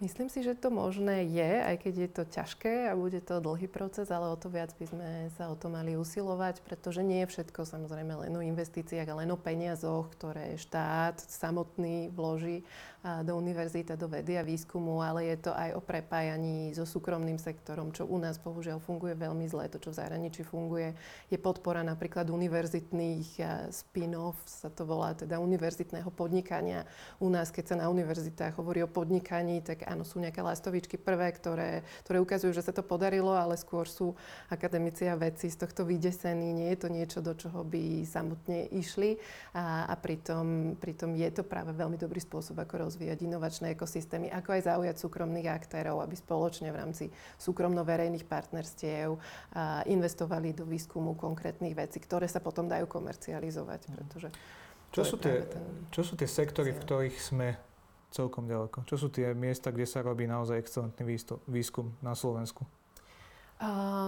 [0.00, 3.68] Myslím si, že to možné je, aj keď je to ťažké a bude to dlhý
[3.68, 7.28] proces, ale o to viac by sme sa o to mali usilovať, pretože nie je
[7.28, 12.64] všetko samozrejme len o investíciách len o peniazoch, ktoré štát samotný vloží
[13.00, 17.92] do univerzity, do vedy a výskumu, ale je to aj o prepájaní so súkromným sektorom,
[17.96, 19.72] čo u nás bohužiaľ funguje veľmi zle.
[19.72, 20.96] To, čo v zahraničí funguje,
[21.32, 23.40] je podpora napríklad univerzitných
[23.72, 26.84] spin-off, sa to volá teda univerzitného podnikania.
[27.20, 31.34] U nás, keď sa na univerzitách hovorí o podnikaní, tak áno, sú nejaké lastovičky prvé,
[31.34, 34.14] ktoré, ktoré ukazujú, že sa to podarilo, ale skôr sú
[34.46, 36.54] akademici a vedci z tohto vydesení.
[36.54, 39.18] Nie je to niečo, do čoho by samotne išli
[39.52, 44.54] a, a pritom, pritom je to práve veľmi dobrý spôsob, ako rozvíjať inovačné ekosystémy, ako
[44.54, 47.04] aj zaujať súkromných aktérov, aby spoločne v rámci
[47.42, 49.18] súkromno-verejných partnerstiev
[49.90, 53.80] investovali do výskumu konkrétnych vecí, ktoré sa potom dajú komercializovať.
[53.90, 53.94] Mhm.
[53.98, 54.30] Pretože
[54.90, 55.62] čo sú, tie, ten...
[55.94, 57.54] čo sú tie sektory, v ktorých sme
[58.10, 58.84] celkom ďaleko?
[58.84, 62.66] Čo sú tie miesta, kde sa robí naozaj excelentný výskum na Slovensku?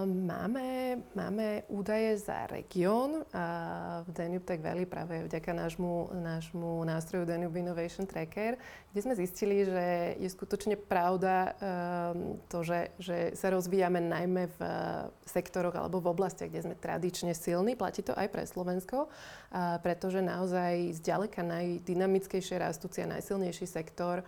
[0.08, 0.64] máme,
[1.14, 3.24] máme údaje za región
[4.02, 8.60] v Danube Tech Valley práve vďaka nášmu, nášmu nástroju Danube Innovation Tracker,
[8.92, 14.60] kde sme zistili, že je skutočne pravda um, to, že, že sa rozvíjame najmä v
[15.24, 17.72] sektoroch alebo v oblastiach, kde sme tradične silní.
[17.72, 19.08] Platí to aj pre Slovensko,
[19.80, 24.24] pretože naozaj zďaleka najdynamickejšie rastúci a najsilnejší sektor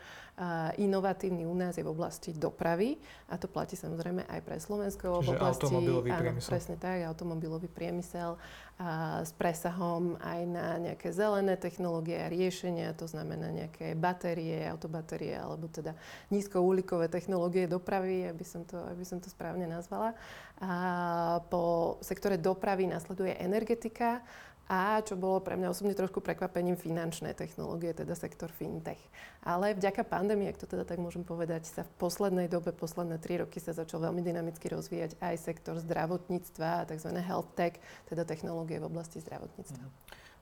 [0.76, 2.98] inovatívny u nás je v oblasti dopravy
[3.30, 5.22] a to platí samozrejme aj pre Slovensko.
[5.22, 6.50] Čiže v oblasti, automobilový áno, priemysel.
[6.50, 8.34] presne tak, automobilový priemysel
[8.74, 15.38] a s presahom aj na nejaké zelené technológie a riešenia, to znamená nejaké batérie, autobatérie
[15.38, 15.94] alebo teda
[16.34, 20.18] nízkouhlíkové technológie dopravy, aby som to, aby som to správne nazvala.
[20.58, 24.26] A po sektore dopravy nasleduje energetika
[24.64, 29.00] a čo bolo pre mňa osobne trošku prekvapením finančné technológie, teda sektor fintech.
[29.44, 33.36] Ale vďaka pandémii, ak to teda tak môžem povedať, sa v poslednej dobe, posledné tri
[33.36, 37.10] roky sa začal veľmi dynamicky rozvíjať aj sektor zdravotníctva, tzv.
[37.20, 37.76] health tech,
[38.08, 39.84] teda technológie v oblasti zdravotníctva.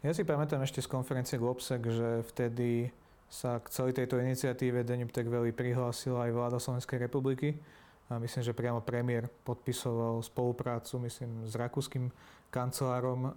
[0.02, 2.90] Ja si pamätám ešte z konferencie Globsec, že vtedy
[3.32, 7.58] sa k celej tejto iniciatíve Danube Tech Valley prihlásila aj vláda Slovenskej republiky.
[8.12, 12.12] A myslím, že priamo premiér podpisoval spoluprácu, myslím, s rakúskym
[12.52, 13.32] kancelárom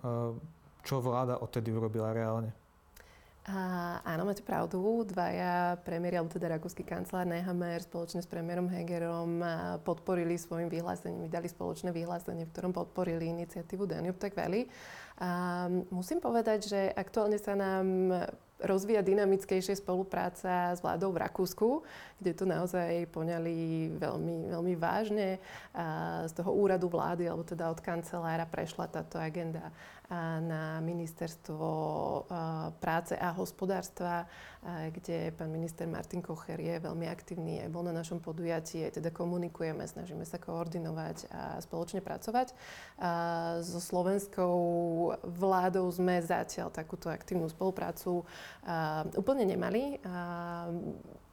[0.86, 2.54] čo vláda odtedy urobila reálne?
[3.45, 5.06] A, áno, máte pravdu.
[5.06, 9.38] Dvaja premiéri, alebo teda rakúsky kancelár Nehammer spoločne s premiérom Hegerom
[9.86, 14.65] podporili svojim vyhlásením, vydali spoločné vyhlásenie, v ktorom podporili iniciatívu Danube Tech Valley.
[15.15, 18.12] A musím povedať, že aktuálne sa nám
[18.56, 21.84] rozvíja dynamickejšie spolupráca s vládou v Rakúsku,
[22.23, 25.43] kde to naozaj poňali veľmi, veľmi vážne.
[25.75, 29.75] A z toho úradu vlády, alebo teda od kancelára prešla táto agenda
[30.39, 31.67] na ministerstvo
[32.78, 34.30] práce a hospodárstva,
[34.65, 39.10] kde pán minister Martin Kocher je veľmi aktívny, aj bol na našom podujatí, aj teda
[39.10, 42.54] komunikujeme, snažíme sa koordinovať a spoločne pracovať.
[43.65, 44.54] So slovenskou
[45.22, 48.24] vládou sme zatiaľ takúto aktívnu spoluprácu
[49.18, 50.00] úplne nemali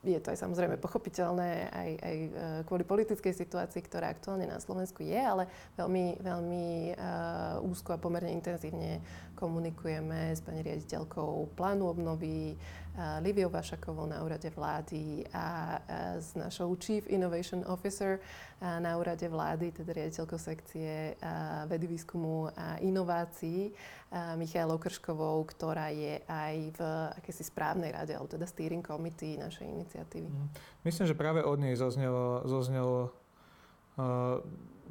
[0.03, 2.29] je to aj samozrejme pochopiteľné aj, aj e,
[2.67, 5.47] kvôli politickej situácii, ktorá aktuálne na Slovensku je, ale
[5.79, 6.67] veľmi, veľmi
[6.99, 8.99] uh, úzko a pomerne intenzívne
[9.38, 16.35] komunikujeme s pani riaditeľkou plánu obnovy, uh, Liviou Vašakovou na úrade vlády a uh, s
[16.35, 22.83] našou Chief Innovation Officer uh, na úrade vlády, teda riaditeľkou sekcie uh, vedy, výskumu a
[22.83, 23.71] inovácií
[24.37, 26.81] Michailou Krškovou, ktorá je aj v
[27.16, 30.29] akési správnej rade, alebo teda steering committee našej iniciatívy.
[30.29, 30.48] Mhm.
[30.85, 33.16] Myslím, že práve od nej zaznelo, zaznelo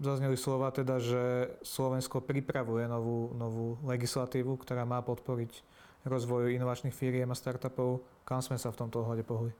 [0.01, 5.61] zazneli slova teda, že Slovensko pripravuje novú, novú legislatívu, ktorá má podporiť
[6.05, 8.01] rozvoj inovačných firiem a startupov.
[8.25, 9.53] Kam sme sa v tomto ohľade pohli?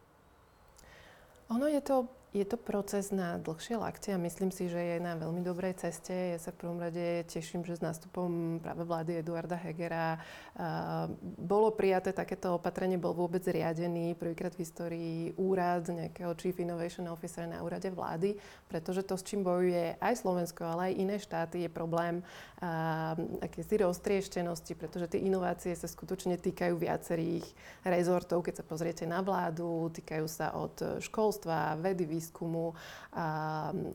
[1.53, 5.19] Ono je to je to proces na dlhšie lakte a myslím si, že je na
[5.19, 6.15] veľmi dobrej ceste.
[6.31, 11.75] Ja sa v prvom rade teším, že s nástupom práve vlády Eduarda Hegera uh, bolo
[11.75, 17.67] prijaté takéto opatrenie, bol vôbec zriadený prvýkrát v histórii úrad nejakého Chief Innovation Officer na
[17.67, 18.39] úrade vlády,
[18.71, 23.75] pretože to, s čím bojuje aj Slovensko, ale aj iné štáty, je problém uh, akési
[23.83, 27.43] roztrieštenosti, pretože tie inovácie sa skutočne týkajú viacerých
[27.83, 28.47] rezortov.
[28.47, 32.77] Keď sa pozriete na vládu, týkajú sa od školstva, vedy, výskumu,
[33.09, 33.25] a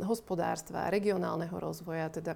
[0.03, 2.35] hospodárstva, regionálneho rozvoja, teda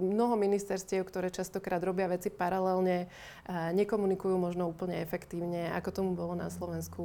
[0.00, 3.12] mnoho ministerstiev, ktoré častokrát robia veci paralelne,
[3.76, 7.04] nekomunikujú možno úplne efektívne, ako tomu bolo na Slovensku,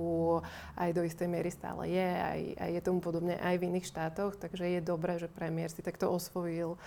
[0.80, 4.40] aj do istej miery stále je, aj, aj je tomu podobne aj v iných štátoch,
[4.40, 6.80] takže je dobré, že premiér si takto osvojil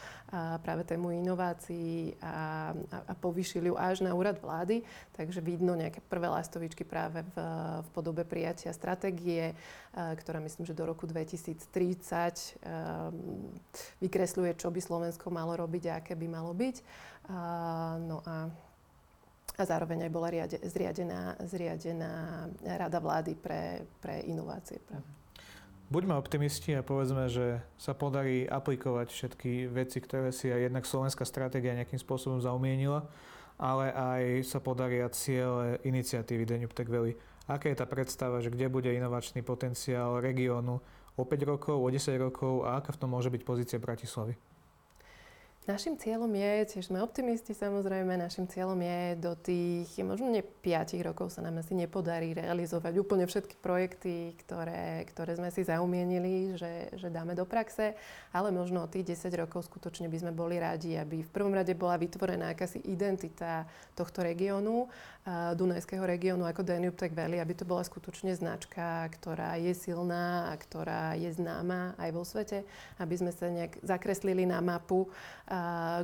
[0.65, 4.81] práve tému inovácií a, a, a povýšil ju až na úrad vlády,
[5.13, 7.37] takže vidno nejaké prvé lastovičky práve v,
[7.85, 9.53] v podobe prijatia stratégie,
[9.95, 11.67] ktorá myslím, že do roku 2030
[13.99, 16.77] vykresľuje, čo by Slovensko malo robiť a aké by malo byť.
[18.07, 18.51] No a
[19.61, 24.81] a zároveň aj bola riade, zriadená, zriadená rada vlády pre, pre inovácie.
[24.89, 25.05] Práve.
[25.91, 31.27] Buďme optimisti a povedzme, že sa podarí aplikovať všetky veci, ktoré si aj jednak slovenská
[31.27, 33.11] stratégia nejakým spôsobom zaumienila,
[33.59, 37.19] ale aj sa podaria ciele iniciatívy Danube Tech Valley.
[37.51, 40.79] Aká je tá predstava, že kde bude inovačný potenciál regiónu
[41.19, 44.39] o 5 rokov, o 10 rokov a aká v tom môže byť pozícia Bratislavy?
[45.71, 50.99] Našim cieľom je, tiež sme optimisti samozrejme, našim cieľom je do tých, možno nie 5
[51.07, 56.91] rokov sa nám asi nepodarí realizovať úplne všetky projekty, ktoré, ktoré sme si zaumienili, že,
[56.99, 57.95] že dáme do praxe,
[58.35, 61.79] ale možno o tých 10 rokov skutočne by sme boli radi, aby v prvom rade
[61.79, 63.63] bola vytvorená akási identita
[63.95, 64.91] tohto regiónu,
[65.31, 70.57] Dunajského regiónu ako Danube Tech Valley, aby to bola skutočne značka, ktorá je silná a
[70.57, 72.65] ktorá je známa aj vo svete,
[72.97, 75.13] aby sme sa nejak zakreslili na mapu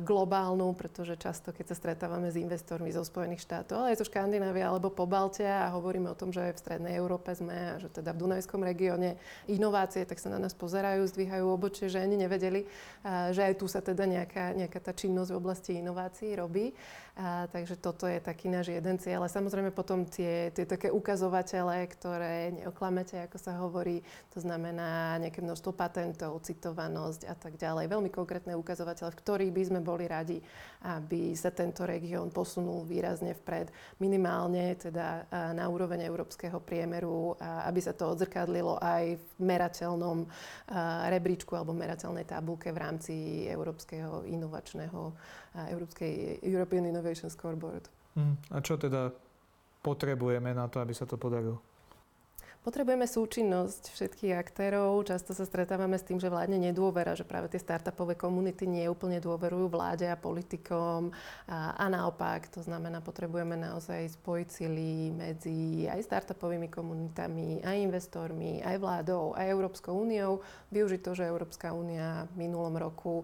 [0.03, 4.63] globálnu, pretože často, keď sa stretávame s investormi zo Spojených štátov, ale aj zo Škandinávie
[4.63, 8.15] alebo po Baltia a hovoríme o tom, že v Strednej Európe sme a že teda
[8.15, 12.65] v Dunajskom regióne inovácie, tak sa na nás pozerajú, zdvíhajú obočie, že ani nevedeli,
[13.35, 16.73] že aj tu sa teda nejaká, nejaká tá činnosť v oblasti inovácií robí.
[17.17, 19.25] A, takže toto je taký náš jeden cieľ.
[19.25, 25.41] A samozrejme potom tie, tie také ukazovatele, ktoré neoklamete, ako sa hovorí, to znamená nejaké
[25.41, 27.89] množstvo patentov, citovanosť a tak ďalej.
[27.89, 30.37] Veľmi konkrétne ukazovatele, v ktorých by sme boli radi,
[30.85, 33.73] aby sa tento región posunul výrazne vpred.
[33.97, 35.25] Minimálne teda
[35.57, 40.29] na úroveň európskeho priemeru, aby sa to odzrkadlilo aj v merateľnom
[41.09, 43.13] rebríčku alebo merateľnej tabulke v rámci
[43.49, 45.17] Európskeho inovačného
[45.65, 47.89] Európskej European Innovation Scoreboard.
[48.13, 48.37] Mm.
[48.53, 49.09] A čo teda
[49.81, 51.57] potrebujeme na to, aby sa to podarilo?
[52.67, 54.99] Potrebujeme súčinnosť všetkých aktérov.
[55.07, 59.23] Často sa stretávame s tým, že vládne nedôvera, že práve tie startupové komunity nie úplne
[59.23, 61.15] dôverujú vláde a politikom.
[61.47, 68.59] A, a naopak, to znamená, potrebujeme naozaj spojiť sily medzi aj startupovými komunitami, aj investormi,
[68.59, 70.43] aj vládou, aj Európskou úniou.
[70.67, 73.23] Využiť to, že Európska únia v minulom roku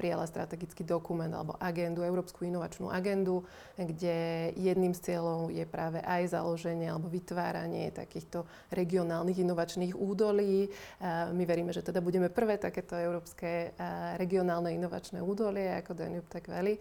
[0.00, 3.46] prijala strategický dokument alebo agendu, Európsku inovačnú agendu,
[3.78, 10.70] kde jedným z cieľov je práve aj založenie alebo vytváranie takýchto regionálnych inovačných údolí.
[11.32, 13.74] My veríme, že teda budeme prvé takéto európske
[14.20, 16.78] regionálne inovačné údolie ako Danube Tech Valley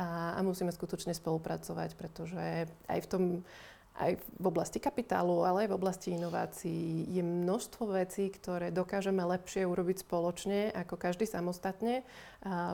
[0.00, 3.22] a, musíme skutočne spolupracovať, pretože aj v tom
[4.00, 9.68] aj v oblasti kapitálu, ale aj v oblasti inovácií je množstvo vecí, ktoré dokážeme lepšie
[9.68, 12.06] urobiť spoločne ako každý samostatne.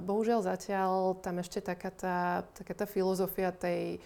[0.07, 2.19] Bohužiaľ zatiaľ tam ešte taká tá,
[2.55, 3.99] taká tá filozofia tej,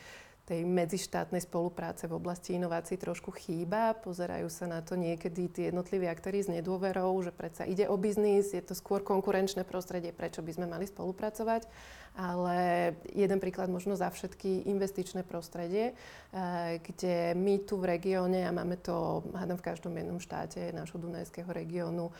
[0.51, 3.95] tej medzištátnej spolupráce v oblasti inovácií trošku chýba.
[3.95, 8.51] Pozerajú sa na to niekedy tí jednotliví aktéry s nedôverou, že predsa ide o biznis,
[8.51, 11.71] je to skôr konkurenčné prostredie, prečo by sme mali spolupracovať
[12.17, 18.53] ale jeden príklad možno za všetky investičné prostredie, eh, kde my tu v regióne, a
[18.53, 22.13] máme to, hádam v každom jednom štáte nášho Dunajského regiónu,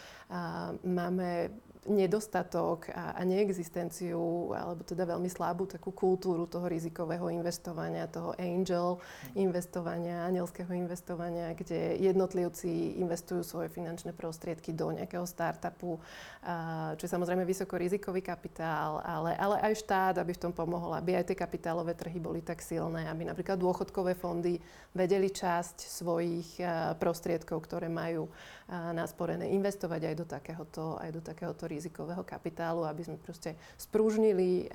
[0.85, 1.51] máme
[1.89, 9.01] nedostatok a, a neexistenciu, alebo teda veľmi slabú takú kultúru toho rizikového investovania, toho angel
[9.33, 15.97] investovania, anielského investovania, kde jednotlivci investujú svoje finančné prostriedky do nejakého startupu,
[16.45, 21.17] a, čo je samozrejme vysokorizikový kapitál, ale, ale aj štát, aby v tom pomohol, aby
[21.17, 24.61] aj tie kapitálové trhy boli tak silné, aby napríklad dôchodkové fondy
[24.93, 26.61] vedeli časť svojich
[27.01, 28.29] prostriedkov, ktoré majú
[28.69, 34.69] nasporené, investovať aj do takéhoto, aj do takéhoto rizikového kapitálu, aby sme proste sprúžnili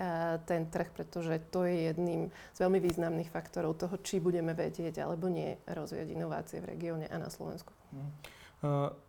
[0.50, 5.30] ten trh, pretože to je jedným z veľmi významných faktorov toho, či budeme vedieť alebo
[5.30, 7.70] nie rozvíjať inovácie v regióne a na Slovensku.
[7.94, 8.10] Mhm.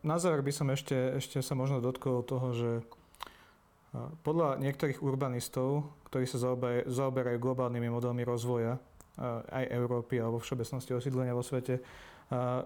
[0.05, 2.71] Na záver by som ešte, ešte sa možno dotkol toho, že
[4.23, 6.39] podľa niektorých urbanistov, ktorí sa
[6.87, 8.79] zaoberajú globálnymi modelmi rozvoja
[9.49, 11.81] aj Európy alebo všeobecnosti osídlenia vo svete,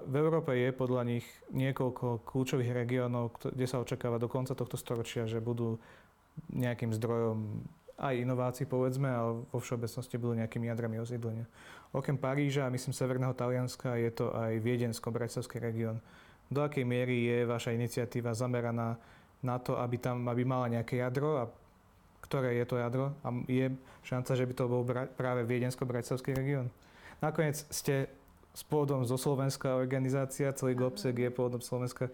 [0.09, 5.28] v Európe je podľa nich niekoľko kľúčových regiónov, kde sa očakáva do konca tohto storočia,
[5.28, 5.76] že budú
[6.49, 7.61] nejakým zdrojom
[8.01, 11.45] aj inovácií, povedzme, ale vo všeobecnosti budú nejakými jadrami osídlenia.
[11.93, 16.01] Okrem Paríža a myslím Severného Talianska je to aj Viedensko-Brajsovský región.
[16.49, 18.97] Do akej miery je vaša iniciatíva zameraná
[19.41, 21.45] na to, aby tam aby mala nejaké jadro a
[22.20, 23.72] ktoré je to jadro a je
[24.07, 24.82] šanca, že by to bol
[25.18, 26.70] práve Viedensko-Bratislavský región.
[27.18, 28.07] Nakoniec ste
[28.51, 32.11] s pôvodom zo Slovenska organizácia, celý Globsec je pôvodom Slovenská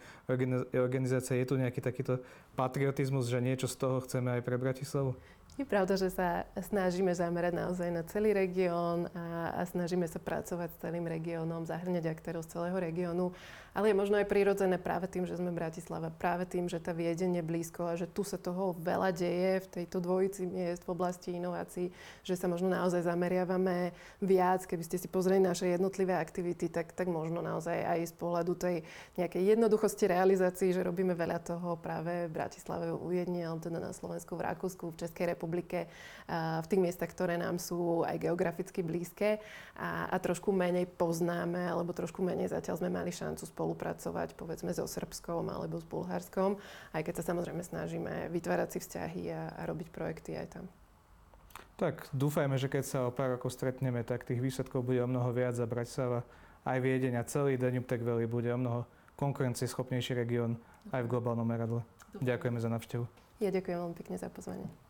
[0.76, 1.36] organizácia.
[1.36, 2.20] Je tu nejaký takýto
[2.52, 5.16] patriotizmus, že niečo z toho chceme aj pre Bratislavu?
[5.56, 10.68] Je pravda, že sa snažíme zamerať naozaj na celý región a, a snažíme sa pracovať
[10.68, 13.32] s celým regiónom, zahrňať aktérov z celého regiónu.
[13.72, 17.40] Ale je možno aj prirodzené práve tým, že sme Bratislava, práve tým, že tá Viedeň
[17.40, 21.36] je blízko a že tu sa toho veľa deje v tejto dvojici miest v oblasti
[21.36, 21.92] inovácií,
[22.24, 23.92] že sa možno naozaj zameriavame
[24.24, 24.64] viac.
[24.64, 28.76] Keby ste si pozreli naše jednotlivé aktivity, tak, tak možno naozaj aj z pohľadu tej
[29.20, 33.92] nejakej jednoduchosti realizácií, že robíme veľa toho práve v Bratislave, u Jedni, ale teda na
[33.92, 35.45] Slovensku, v Rakúsku, v Českej republike,
[36.26, 39.38] v tých miestach, ktoré nám sú aj geograficky blízke
[39.78, 44.72] a, a trošku menej poznáme, alebo trošku menej zatiaľ sme mali šancu spolu spolupracovať povedzme
[44.72, 46.56] so Srbskom alebo s Bulharskom,
[46.96, 50.64] aj keď sa samozrejme snažíme vytvárať si vzťahy a, a robiť projekty aj tam.
[51.76, 55.28] Tak dúfajme, že keď sa o pár rokov stretneme, tak tých výsledkov bude o mnoho
[55.34, 56.24] viac a Bratislava
[56.64, 58.88] aj Viedeň a celý Danube tak Valley bude o mnoho
[59.20, 60.56] konkurencieschopnejší región
[60.94, 61.84] aj v globálnom meradle.
[62.16, 63.04] Ďakujeme za návštevu.
[63.44, 64.85] Ja ďakujem veľmi pekne za pozvanie.